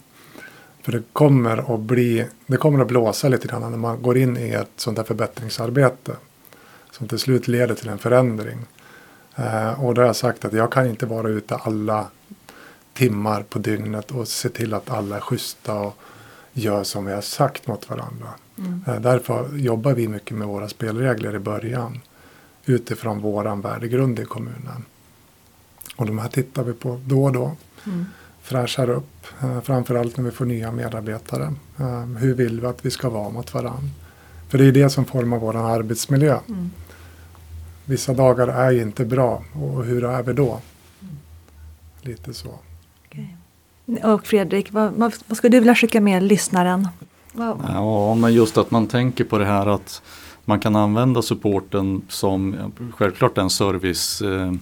För 0.83 0.93
det 0.93 1.03
kommer 1.13 1.75
att 1.75 1.81
bli, 1.81 2.27
det 2.47 2.57
kommer 2.57 2.81
att 2.81 2.89
blåsa 2.89 3.29
lite 3.29 3.49
grann 3.49 3.71
när 3.71 3.79
man 3.79 4.03
går 4.03 4.19
in 4.19 4.37
i 4.37 4.51
ett 4.51 4.71
sånt 4.77 4.99
här 4.99 5.05
förbättringsarbete. 5.05 6.13
Som 6.91 7.09
till 7.09 7.19
slut 7.19 7.49
leder 7.49 7.75
till 7.75 7.89
en 7.89 7.99
förändring. 7.99 8.59
Eh, 9.37 9.85
och 9.85 9.95
då 9.95 10.01
har 10.01 10.07
jag 10.07 10.17
sagt 10.17 10.45
att 10.45 10.53
jag 10.53 10.73
kan 10.73 10.87
inte 10.87 11.07
vara 11.07 11.29
ute 11.29 11.57
alla 11.57 12.07
timmar 12.99 13.43
på 13.43 13.59
dygnet 13.59 14.11
och 14.11 14.29
se 14.29 14.49
till 14.49 14.75
att 14.75 14.91
alla 14.91 15.17
är 15.17 15.21
schyssta 15.21 15.75
och 15.75 15.97
gör 16.53 16.85
som 16.85 17.05
vi 17.05 17.13
har 17.13 17.21
sagt 17.21 17.67
mot 17.67 17.91
varandra. 17.91 18.29
Eh, 18.87 19.01
Därför 19.01 19.57
jobbar 19.57 19.93
vi 19.95 20.09
mycket 20.09 20.37
med 20.37 20.49
våra 20.49 20.69
spelregler 20.69 21.35
i 21.35 21.39
början 21.39 22.01
utifrån 22.65 23.21
våran 23.21 23.61
värdegrund 23.61 24.19
i 24.19 24.25
kommunen. 24.25 24.85
Och 25.97 26.07
de 26.07 26.19
här 26.19 26.29
tittar 26.29 26.63
vi 26.63 26.73
på 26.73 27.01
då 27.07 27.25
och 27.25 27.33
då. 27.33 27.57
Fräschar 28.43 28.91
upp, 28.91 29.27
eh, 29.43 29.61
framförallt 29.61 30.17
när 30.17 30.25
vi 30.25 30.31
får 30.31 30.45
nya 30.45 30.73
medarbetare. 30.73 31.55
Eh, 31.79 32.05
hur 32.05 32.35
vill 32.35 32.61
vi 32.61 32.67
att 32.67 32.85
vi 32.87 32.91
ska 32.91 33.09
vara 33.11 33.31
mot 33.31 33.55
varandra? 33.55 33.91
För 34.49 34.59
det 34.59 34.65
är 34.65 34.73
det 34.73 34.91
som 34.91 35.05
formar 35.05 35.39
vår 35.39 35.57
arbetsmiljö. 35.57 36.39
Vissa 37.85 38.15
dagar 38.15 38.49
är 38.49 38.71
ju 38.71 38.83
inte 38.83 39.05
bra 39.05 39.45
och 39.55 39.85
hur 39.85 40.05
är 40.05 40.23
vi 40.23 40.33
då? 40.33 40.61
Lite 42.03 42.35
så. 42.35 42.59
Och 44.05 44.27
Fredrik, 44.27 44.73
vad, 44.73 44.93
vad, 44.93 45.15
vad 45.27 45.37
skulle 45.39 45.57
du 45.57 45.61
vilja 45.61 45.75
skicka 45.75 46.01
med 46.01 46.23
lyssnaren? 46.23 46.89
Vad- 47.33 47.59
Ja, 47.69 48.15
men 48.15 48.35
just 48.35 48.59
att 48.59 48.71
man 48.71 48.87
tänker 48.87 49.25
på 49.25 49.39
det 49.39 49.45
här 49.45 49.67
att 49.67 50.03
man 50.45 50.61
kan 50.61 50.77
använda 50.77 51.23
supporten 51.23 52.03
som 52.09 52.57
självklart 52.97 53.39
en 53.39 53.51
service, 53.51 54.23
eh, 54.23 54.53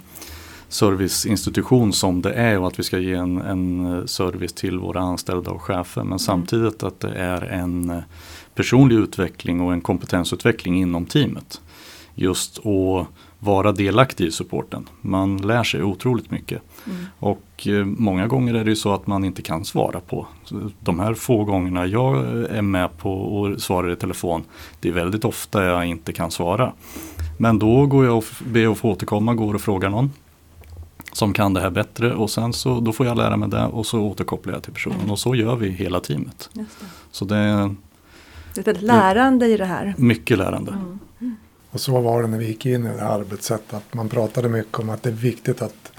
serviceinstitution 0.69 1.93
som 1.93 2.23
det 2.23 2.33
är 2.33 2.59
och 2.59 2.67
att 2.67 2.79
vi 2.79 2.83
ska 2.83 2.99
ge 2.99 3.15
en, 3.15 3.39
en 3.41 4.03
service 4.09 4.53
till 4.53 4.79
våra 4.79 5.01
anställda 5.01 5.51
och 5.51 5.63
chefer. 5.63 6.03
Men 6.05 6.19
samtidigt 6.19 6.83
att 6.83 7.01
det 7.01 7.15
är 7.15 7.43
en 7.43 7.91
eh, 7.91 7.99
personlig 8.55 8.97
utveckling 8.97 9.61
och 9.61 9.73
en 9.73 9.81
kompetensutveckling 9.81 10.81
inom 10.83 11.07
teamet. 11.07 11.61
Just 12.15 12.59
att 12.59 13.07
vara 13.39 13.73
delaktig 13.73 14.27
i 14.27 14.31
supporten. 14.31 14.89
Man 15.01 15.37
lär 15.37 15.65
sig 15.65 15.83
otroligt 15.83 16.31
mycket. 16.31 16.63
Och 17.19 17.67
eh, 17.67 17.85
många 17.85 18.27
gånger 18.27 18.55
är 18.55 18.65
det 18.65 18.71
ju 18.71 18.77
så 18.77 18.95
att 18.95 19.07
man 19.07 19.25
inte 19.25 19.43
kan 19.43 19.65
svara 19.65 20.01
på. 20.01 20.27
De 20.81 21.01
här 21.01 21.15
få 21.15 21.45
gångerna 21.45 21.87
jag 21.87 22.17
är 22.51 22.63
med 22.63 22.99
på 22.99 23.13
och 23.13 23.61
svarar 23.63 23.93
i 23.93 23.97
telefon. 23.97 24.45
Det 24.81 24.89
är 24.89 24.93
väldigt 24.93 25.25
ofta 25.25 25.65
jag 25.65 25.87
inte 25.87 26.13
kan 26.13 26.31
svara. 26.31 26.73
Men 27.39 27.59
då 27.59 27.87
går 27.87 28.05
jag 28.05 28.17
och 28.19 28.25
ber 28.47 28.73
att 28.73 28.79
få 28.79 28.91
återkomma, 28.91 29.35
går 29.35 29.55
och 29.55 29.61
frågar 29.61 29.91
någon. 29.91 30.11
Som 31.13 31.33
kan 31.33 31.55
det 31.55 31.61
här 31.61 31.71
bättre 31.71 32.15
och 32.15 32.31
sen 32.31 32.53
så 32.53 32.81
då 32.81 32.93
får 32.93 33.07
jag 33.07 33.17
lära 33.17 33.37
mig 33.37 33.49
det 33.49 33.65
och 33.67 33.87
så 33.87 34.01
återkopplar 34.01 34.53
jag 34.55 34.63
till 34.63 34.73
personen. 34.73 35.11
Och 35.11 35.19
så 35.19 35.35
gör 35.35 35.57
vi 35.57 35.69
hela 35.69 36.01
teamet. 36.01 36.51
Det. 36.53 36.65
Så 37.11 37.25
det 37.25 37.37
är 37.37 37.75
Det 38.55 38.67
är 38.67 38.75
ett 38.75 38.83
lärande 38.83 39.47
i 39.47 39.57
det 39.57 39.65
här. 39.65 39.95
mycket 39.99 40.39
lärande. 40.39 40.75
Och 41.77 41.81
så 41.81 42.01
var 42.01 42.23
det 42.23 42.29
när 42.29 42.39
vi 42.39 42.47
gick 42.47 42.67
in 42.67 42.87
i 42.87 42.89
det 42.89 43.01
här 43.01 43.21
arbetssättet. 43.21 43.75
Att 43.75 43.95
man 43.95 44.09
pratade 44.09 44.49
mycket 44.49 44.79
om 44.79 44.91
att 44.91 45.03
det 45.03 45.11
är 45.11 45.15
viktigt 45.15 45.63
att 45.63 45.93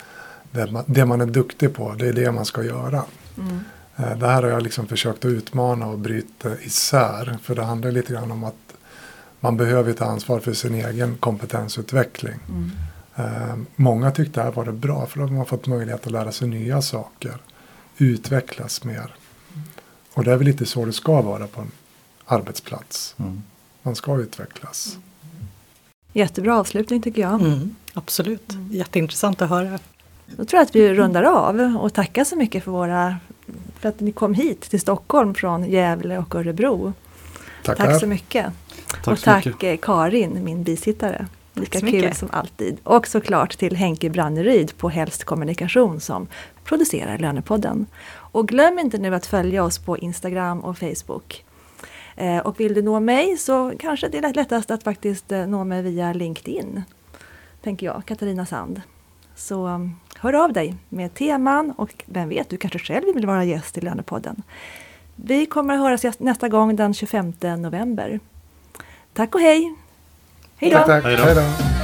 det 0.51 0.71
man, 0.71 0.83
det 0.87 1.05
man 1.05 1.21
är 1.21 1.25
duktig 1.25 1.73
på, 1.73 1.93
det 1.93 2.07
är 2.07 2.13
det 2.13 2.31
man 2.31 2.45
ska 2.45 2.63
göra. 2.63 3.03
Eh, 3.97 4.17
Det 4.17 4.27
här 4.27 4.43
har 4.43 4.49
jag 4.49 4.63
liksom 4.63 4.87
försökt 4.87 5.25
att 5.25 5.31
utmana 5.31 5.87
och 5.87 5.99
bryta 5.99 6.59
isär. 6.61 7.37
För 7.41 7.55
det 7.55 7.63
handlar 7.63 7.91
lite 7.91 8.13
grann 8.13 8.31
om 8.31 8.43
att 8.43 8.73
man 9.39 9.57
behöver 9.57 9.93
ta 9.93 10.05
ansvar 10.05 10.39
för 10.39 10.53
sin 10.53 10.75
egen 10.75 11.17
kompetensutveckling. 11.17 12.39
Eh, 13.15 13.55
Många 13.75 14.11
tyckte 14.11 14.39
det 14.39 14.43
här 14.43 14.51
var 14.51 14.71
bra 14.71 15.05
för 15.05 15.19
de 15.19 15.35
har 15.35 15.45
fått 15.45 15.67
möjlighet 15.67 16.05
att 16.05 16.11
lära 16.11 16.31
sig 16.31 16.47
nya 16.47 16.81
saker. 16.81 17.37
Utvecklas 17.97 18.83
mer. 18.83 19.15
Och 20.13 20.23
det 20.23 20.31
är 20.31 20.35
väl 20.35 20.47
lite 20.47 20.65
så 20.65 20.85
det 20.85 20.93
ska 20.93 21.21
vara 21.21 21.47
på 21.47 21.61
en 21.61 21.71
arbetsplats. 22.25 23.15
Mm. 23.17 23.43
Man 23.83 23.95
ska 23.95 24.17
utvecklas. 24.17 24.97
Jättebra 26.17 26.59
avslutning 26.59 27.01
tycker 27.01 27.21
jag. 27.21 27.41
Mm, 27.41 27.75
absolut, 27.93 28.53
jätteintressant 28.71 29.41
att 29.41 29.49
höra. 29.49 29.79
Då 30.25 30.45
tror 30.45 30.57
jag 30.59 30.61
att 30.65 30.75
vi 30.75 30.93
rundar 30.93 31.23
av 31.23 31.77
och 31.81 31.93
tackar 31.93 32.23
så 32.23 32.35
mycket 32.35 32.63
för, 32.63 32.71
våra, 32.71 33.15
för 33.79 33.89
att 33.89 33.99
ni 33.99 34.11
kom 34.11 34.33
hit 34.33 34.61
till 34.61 34.81
Stockholm 34.81 35.33
från 35.33 35.69
Gävle 35.69 36.17
och 36.17 36.35
Örebro. 36.35 36.93
Tackar. 37.63 37.85
Tack 37.85 37.99
så 37.99 38.07
mycket. 38.07 38.45
Tack 38.91 39.07
och 39.07 39.19
så 39.19 39.23
tack 39.23 39.45
mycket. 39.45 39.79
eh, 39.79 39.85
Karin, 39.85 40.43
min 40.43 40.63
bisittare. 40.63 41.27
Lika 41.53 41.79
kul 41.79 41.91
mycket. 41.91 42.17
som 42.17 42.29
alltid. 42.31 42.77
Och 42.83 43.07
såklart 43.07 43.57
till 43.57 43.75
Henke 43.75 44.09
Branneryd 44.09 44.77
på 44.77 44.89
Helst 44.89 45.23
Kommunikation 45.23 45.99
som 45.99 46.27
producerar 46.63 47.17
Lönepodden. 47.17 47.85
Och 48.09 48.47
glöm 48.47 48.79
inte 48.79 48.97
nu 48.97 49.15
att 49.15 49.25
följa 49.25 49.63
oss 49.63 49.77
på 49.79 49.97
Instagram 49.97 50.59
och 50.59 50.77
Facebook. 50.77 51.43
Eh, 52.17 52.39
och 52.39 52.59
vill 52.59 52.73
du 52.73 52.81
nå 52.81 52.99
mig 52.99 53.37
så 53.37 53.73
kanske 53.79 54.07
det 54.07 54.17
är 54.17 54.33
lättast 54.33 54.71
att 54.71 54.83
faktiskt 54.83 55.31
eh, 55.31 55.47
nå 55.47 55.63
mig 55.63 55.81
via 55.81 56.13
LinkedIn. 56.13 56.83
Tänker 57.61 57.85
jag, 57.85 58.05
Katarina 58.05 58.45
Sand. 58.45 58.81
Så 59.35 59.67
um, 59.67 59.95
hör 60.15 60.33
av 60.33 60.53
dig 60.53 60.75
med 60.89 61.13
teman 61.13 61.71
och 61.71 62.03
vem 62.05 62.29
vet, 62.29 62.49
du 62.49 62.57
kanske 62.57 62.79
själv 62.79 63.15
vill 63.15 63.25
vara 63.25 63.43
gäst 63.43 63.77
i 63.77 63.81
Lönepodden. 63.81 64.43
Vi 65.15 65.45
kommer 65.45 65.73
att 65.73 65.79
höras 65.79 66.19
nästa 66.19 66.49
gång 66.49 66.75
den 66.75 66.93
25 66.93 67.33
november. 67.57 68.19
Tack 69.13 69.35
och 69.35 69.41
hej! 69.41 69.75
Hej 70.57 70.71
då! 70.71 70.77
Tack, 70.77 70.87
tack. 70.87 71.03
Hej 71.03 71.17
då. 71.17 71.23
Hej 71.23 71.35
då. 71.35 71.76